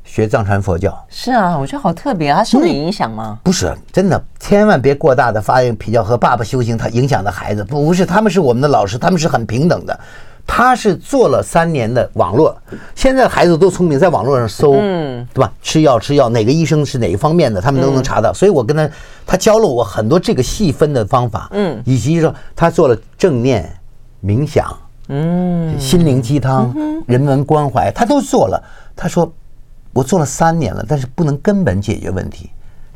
[0.09, 3.38] 学藏传佛教是啊，我觉得好特别啊，他受你影响吗？
[3.43, 9.99] 不是，真的，千万别过大的发扬比较和爸爸修行，他影响的孩子不是，他们是我们的老师，他们是很平等的。
[10.48, 12.58] 他是做了三年的网络，
[12.95, 15.54] 现在孩子都聪明，在网络上搜，嗯，对吧？
[15.62, 18.34] 吃药吃药，哪个医生是哪一方面的，他们都能查到。
[18.34, 18.89] 所以我跟他，
[19.26, 23.72] 他教了我很多这个细分的方法，嗯，以及说他做了正念
[24.24, 24.76] 冥想，
[25.10, 26.74] 嗯，心灵鸡汤、
[27.06, 28.64] 人文关怀，他都做了。
[28.95, 29.32] 他说。
[29.93, 32.52] 我做了三年了，但是不能根本解决问题，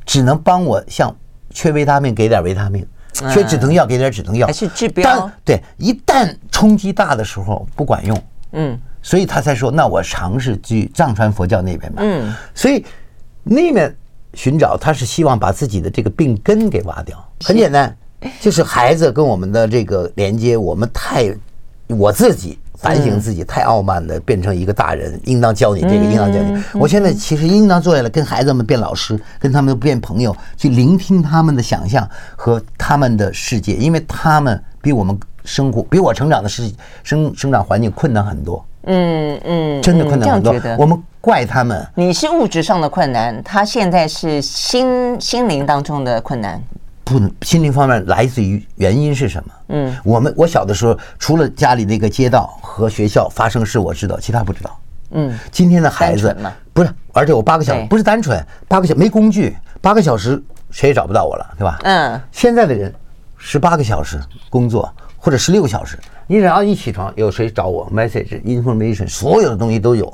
[0.05, 1.11] 只能帮我像
[1.49, 5.03] 缺维他命给点维他命，缺止疼药给点止疼药，还是治标。
[5.03, 12.85] 但对，一旦冲击大的时候不管用，嗯，所以他才说，那我尝试去藏传佛教那边吧，嗯，所以
[13.43, 13.93] 那边
[14.33, 17.17] 寻找，他是希望把自己的这个病根给挖掉。
[17.41, 17.95] 很简单，
[18.39, 21.33] 就是孩子跟我们的这个连接，我们太
[21.87, 22.57] 我自己。
[22.81, 26.61] 反省自己太傲慢的，变成一个大人，应当教你这个，应当教你。
[26.73, 35.15] 我现在其实应当坐下来跟孩子们变老师，跟他们变朋友，去聆听他们的想象和他们的世界，因为他们比我们
[35.45, 36.71] 生活，比我成长的世
[37.03, 38.65] 生生长环境困难很多。
[38.85, 40.55] 嗯嗯，真的困难很多。
[40.75, 46.59] 我们怪他们，你是物质上的困难，他现在是心心灵当中的困难。
[47.11, 49.53] 不，心灵方面来自于原因是什么？
[49.67, 54.79] 嗯，我们我小的时候，除了家里那个街道和学校发生事我知道，其他不知道。
[55.11, 56.35] 嗯，今天的孩子
[56.73, 61.79] 不是，而且我八个小时不是单纯八个小时没工具，八个小时谁也找不到我了，对吧？
[61.83, 62.93] 嗯，现在的人
[63.37, 70.11] 十八个小时工作或者十六个小时，你只要一起床，有谁找我？message information，所有的东西都有。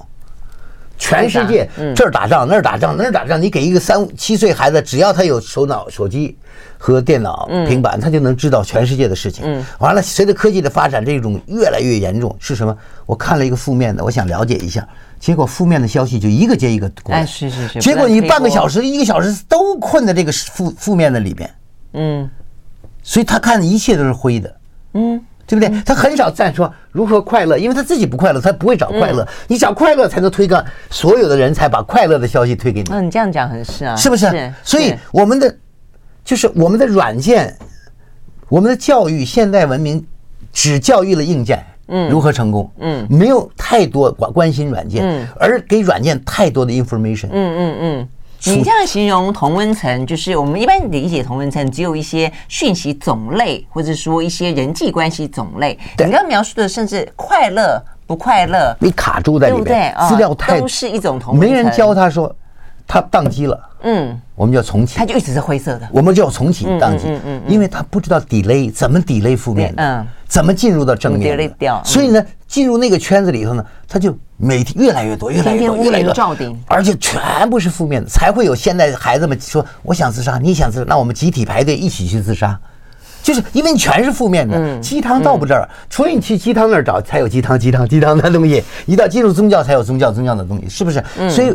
[0.98, 6.36] 全世界这儿打仗那儿打仗那儿打仗，你给一个三七岁孩子，只要他有手脑手机
[6.78, 9.64] 和电脑平板，他就能知道全世界的事情。
[9.80, 12.76] 完了，随着科技的发展，这种越来越严重是什么？
[13.06, 14.88] 我看了一个负面的，我想了解一下，
[15.20, 17.26] 结果负面的消息就一个接一个过来。
[17.26, 17.80] 是是是。
[17.80, 21.50] 结果你半个小时一个小时都困在这个负负面的里边。
[21.94, 22.30] 嗯。
[23.04, 24.56] 所以他看的一切都是灰的。
[24.94, 25.22] 嗯。
[25.48, 25.82] 对不对？
[25.86, 29.26] 他很少再说如何快乐，因为他自己不快乐，他不会找快乐。
[29.48, 32.90] 你找快乐才能推个所有的人才把快乐的消息推给你。
[32.92, 34.54] 嗯，你这样讲很是啊，是不是？
[34.62, 35.56] 所以我们的
[36.26, 37.56] 就是我们的软件，
[38.50, 40.06] 我们的教育，现代文明
[40.52, 48.08] 只教育了硬件，嗯，如何成功，嗯，没有太多关关心软件，而给软件太多的 information，嗯嗯嗯。
[48.46, 55.78] 你这样形容同温层，就是我们一般理解同温层，只有一些讯息种类，或者说一些人际关系种类。
[55.98, 60.08] 你刚刚描述的，甚至快乐不快乐，你卡住在里面，对不对？
[60.10, 61.50] 资料太都是一种同温层。
[61.50, 62.34] 没人教他说，
[62.88, 74.18] 他宕机了，嗯，我们就要重启，他就一直是灰色的，我们就要重启宕机，嗯嗯，因为他不知道 delay 怎么 delay 负面的，嗯，怎么进入到正面，delay 掉，所以呢，进入那个圈子里头呢，他就。
[74.40, 77.20] 每天越来越多，越来越多，越来越多，而且全
[77.50, 82.56] 部是负面的，才会有现在孩子们说：“我想自杀，你想自杀，那我们集体排队一起去自杀。”
[83.24, 91.04] 就是因为你全是负面的，鸡汤到不这儿，除非你去鸡汤那儿找，才有鸡汤、鸡汤、鸡汤的东西；一到进入宗教，才有宗教、宗教的东西，是不是？
[91.28, 91.52] 所以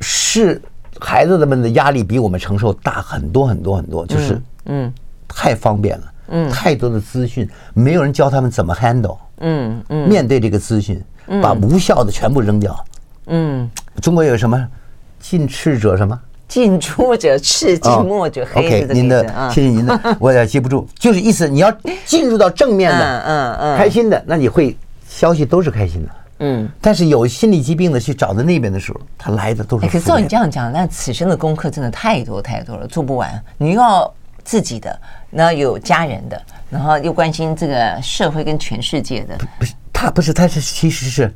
[0.00, 0.60] 是
[0.98, 4.92] 孩子们的压力比我们承受大很多很多很多，就是嗯，
[5.28, 11.02] 太方便了，嗯，太多的资讯，没有人教他们怎么 handle，嗯嗯，面对这个资讯。
[11.40, 12.84] 把无效的全部扔掉。
[13.28, 13.70] 嗯，
[14.02, 14.66] 中国有什么
[15.20, 16.18] “近赤者”什么？
[16.48, 18.66] 近朱者赤，近墨者黑。
[18.66, 20.88] OK，您的，谢谢您的， 我也记不住。
[20.98, 21.72] 就是意思，你要
[22.04, 24.76] 进入到正面的，嗯嗯，开心的，那你会
[25.08, 26.10] 消息都是开心的。
[26.40, 29.86] 嗯，但是有心理疾病的去找到那边的时候，他来的都是。
[29.86, 33.42] 可是照你这样讲，那此生的功课真的太多太多了，做不完。
[33.56, 34.12] 你又要
[34.42, 39.38] 自己的，然后有家人的，然后又关心这个社会跟全世界的。
[39.58, 39.72] 不是。
[39.92, 41.30] 他不是，他是其实是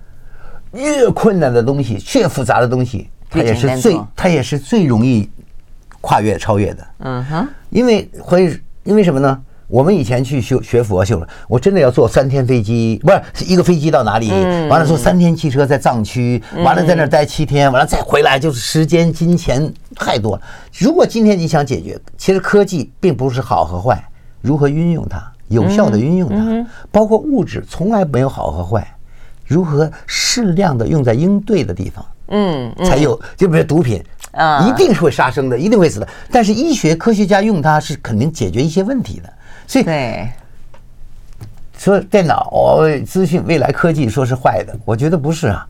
[0.72, 5.28] 越困难的东西，越复杂的东西，他也是最，他也是最容易
[6.00, 6.86] 跨越超越的。
[7.00, 9.38] 嗯哼，因为会因为什么呢？
[9.74, 14.30] 我们以前去修学佛修了，我真的要坐三天飞机，不是一个飞机到哪里，
[14.70, 20.42] 完了坐三天汽车在藏区，完了在那儿待七天，完了再回来，就是时间金钱太多了。
[20.78, 24.00] 如果今天你想解决，其实科技并不是好和坏，
[24.40, 25.20] 如何运用它？
[25.48, 28.96] 有效的运用它，包括物质从来没有好和坏，
[29.44, 33.20] 如何适量的用在应对的地方，嗯，才有。
[33.36, 34.00] 就比如毒品
[34.30, 36.08] 啊，一定是会杀生的，一定会死的。
[36.30, 39.32] 但是医学科学家用它是肯定解决一些问题的，
[39.66, 40.28] 所以对。
[41.76, 45.68] 说电脑哦，资讯未来科技说是坏的，我觉得不是啊。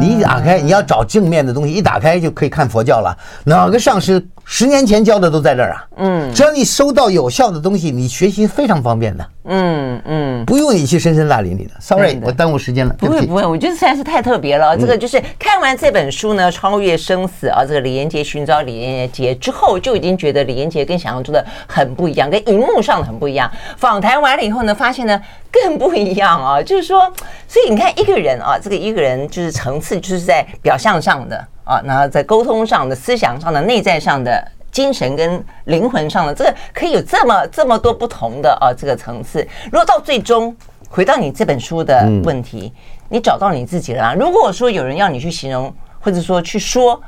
[0.00, 3.16] 你一打开，你要找正面的东西，一打开就可以看佛教了。
[3.44, 5.84] 哪个上师十年前教的都在这儿啊？
[5.96, 9.26] 嗯，只要你收到有效的东西，你学习非常方便的。
[9.44, 11.72] 嗯嗯，不用你去深深大林里的。
[11.80, 12.94] Sorry，我耽误时间了。
[12.96, 14.76] 不会不会，我觉得实在是太特别了。
[14.76, 23.50] 这个就是看完这本书呢，《超越生死》啊，这个李连杰寻找李连杰之后，就已经觉得李连杰跟想象中的很不一样，跟荧幕上的很不一样。
[23.76, 25.20] 访谈完了以后呢，发现呢
[25.52, 27.00] 更不一样啊，就是说，
[27.46, 29.52] 所以你看一个人啊，这个一个人就是。
[29.52, 34.42] 层次就是在表象上的啊，然后在沟通上的、思想上的、内在上的、
[34.72, 39.46] 精神跟灵魂上的，这个可以有这么这么多不同的啊这个层次。
[39.66, 40.56] 如果到最终
[40.88, 42.72] 回到你这本书的问题，
[43.10, 44.14] 你找到你自己了吗？
[44.14, 47.00] 如果说有人要你去形容，或者说去说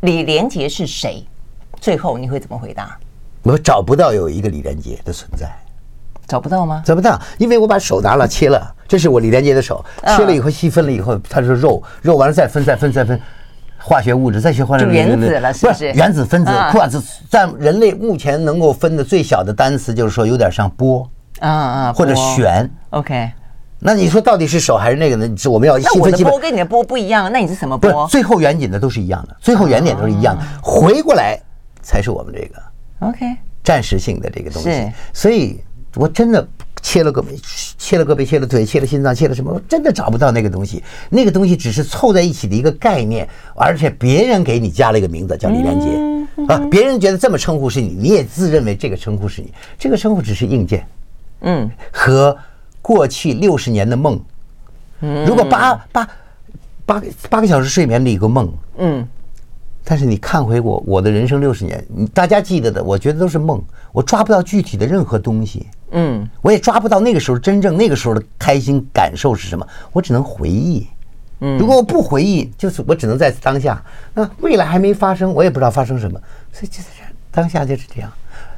[0.00, 1.26] 李连杰是谁，
[1.80, 2.96] 最后你会怎么回答？
[3.42, 5.52] 我找不到有一个李连杰的存在。
[6.26, 6.82] 找不到吗？
[6.84, 9.84] 找不到，因为我把手拿了切了，这是我李连杰的手，
[10.16, 13.20] 切了以后细分了以后，它是肉，肉完了再分再分再分，
[13.78, 15.92] 化学物质再学化学物质，原子了是不是？
[15.92, 17.00] 原子分子，或者
[17.30, 21.08] 在人类目前能够分的最小的单词，就是说有点像波，
[21.38, 22.68] 啊啊，或者旋。
[22.90, 23.30] OK，
[23.78, 25.36] 那你说到底是手还是那个呢？
[25.36, 26.10] 是我们要细分细分。
[26.10, 28.04] 那我的波跟你的波不一样，那你是什么波？
[28.08, 31.38] 最后远景的都是一样的，最后远点都是一样的，回过来
[31.82, 32.60] 才是我们这个
[33.06, 33.26] OK
[33.62, 35.62] 暂时性的这个东西，所以。
[35.96, 36.46] 我真的
[36.82, 37.26] 切了胳膊，
[37.76, 39.50] 切了胳膊，切了腿，切了心脏，切了什么？
[39.52, 40.82] 我真的找不到那个东西。
[41.10, 45.86] 那个东西只是凑在一起的一个概念，而且别人给你加了一个名字叫李连杰
[46.52, 49.52] 啊，别人觉得这么称呼是你，你也自认为这个称呼是你。
[49.78, 50.86] 这个称呼只是硬件，
[51.40, 52.36] 嗯，和
[52.82, 54.20] 过去六十年的梦，
[55.00, 56.08] 嗯，如果八八
[56.84, 59.08] 八八个小时睡眠的一个梦，嗯。
[59.88, 63.62] 但是你看回我我的人生六十年，你大家记得的，我觉得都是梦，
[63.92, 70.88] 我抓不到具体的任何东西，嗯，我也抓不到那个时候真正那个时候的开心感受是什么，我只能回忆，
[71.38, 73.80] 嗯，如果我不回忆，就是我只能在当下，
[74.12, 76.20] 那未来还没发生，我也不知道发生什么，
[76.52, 76.88] 所以就是
[77.30, 78.10] 当下就是这样，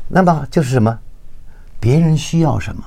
[0.09, 0.99] 那么就是什么，
[1.79, 2.83] 别人需要什么。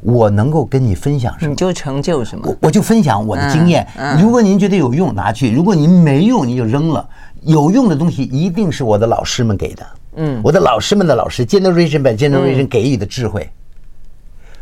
[0.00, 2.46] 我能够跟你分享什么，你就成就什么。
[2.46, 3.84] 我我就分享我的经验。
[4.20, 7.08] 如果您觉得有用，拿去；如果您没用，您就扔了。
[7.42, 9.86] 有用的东西一定是我的老师们给的。
[10.16, 13.48] 嗯，我的老师们的老师，generation by generation 给予的智慧，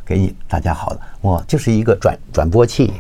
[0.04, 1.00] 给予大家好的。
[1.20, 2.92] 我就是一个转转播器，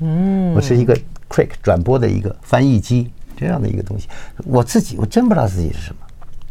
[0.00, 0.96] 嗯，我是一个
[1.28, 4.08] quick 转播的一个翻译机，这样的一个东西。
[4.44, 5.98] 我自己我真不知道自己是什么。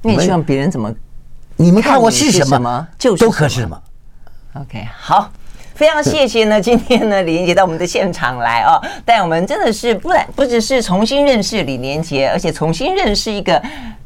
[0.01, 0.93] 那你希望别人怎么？
[1.55, 3.81] 你们看我是什么，就是都可是什么。
[4.55, 5.31] OK，好，
[5.75, 13.61] 非常谢谢呢，今天呢，李连杰到我们的现场来哦，带我们真的是不然，不只是重新认识李连杰，而且重新认识一个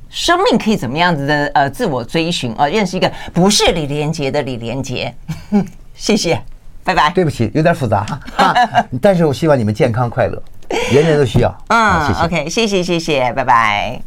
[0.09, 5.13] 生命可以怎么样子的呃自我追寻啊，认识一个不是李连杰的李连杰。
[5.93, 6.41] 谢谢，
[6.83, 7.11] 拜拜。
[7.11, 8.03] 对不起，有点复杂
[8.35, 8.53] 哈，
[8.99, 10.41] 但是我希望你们健康快乐，
[10.91, 11.55] 人人都需要。
[11.67, 13.97] 嗯，谢谢，OK，谢谢谢谢，拜拜。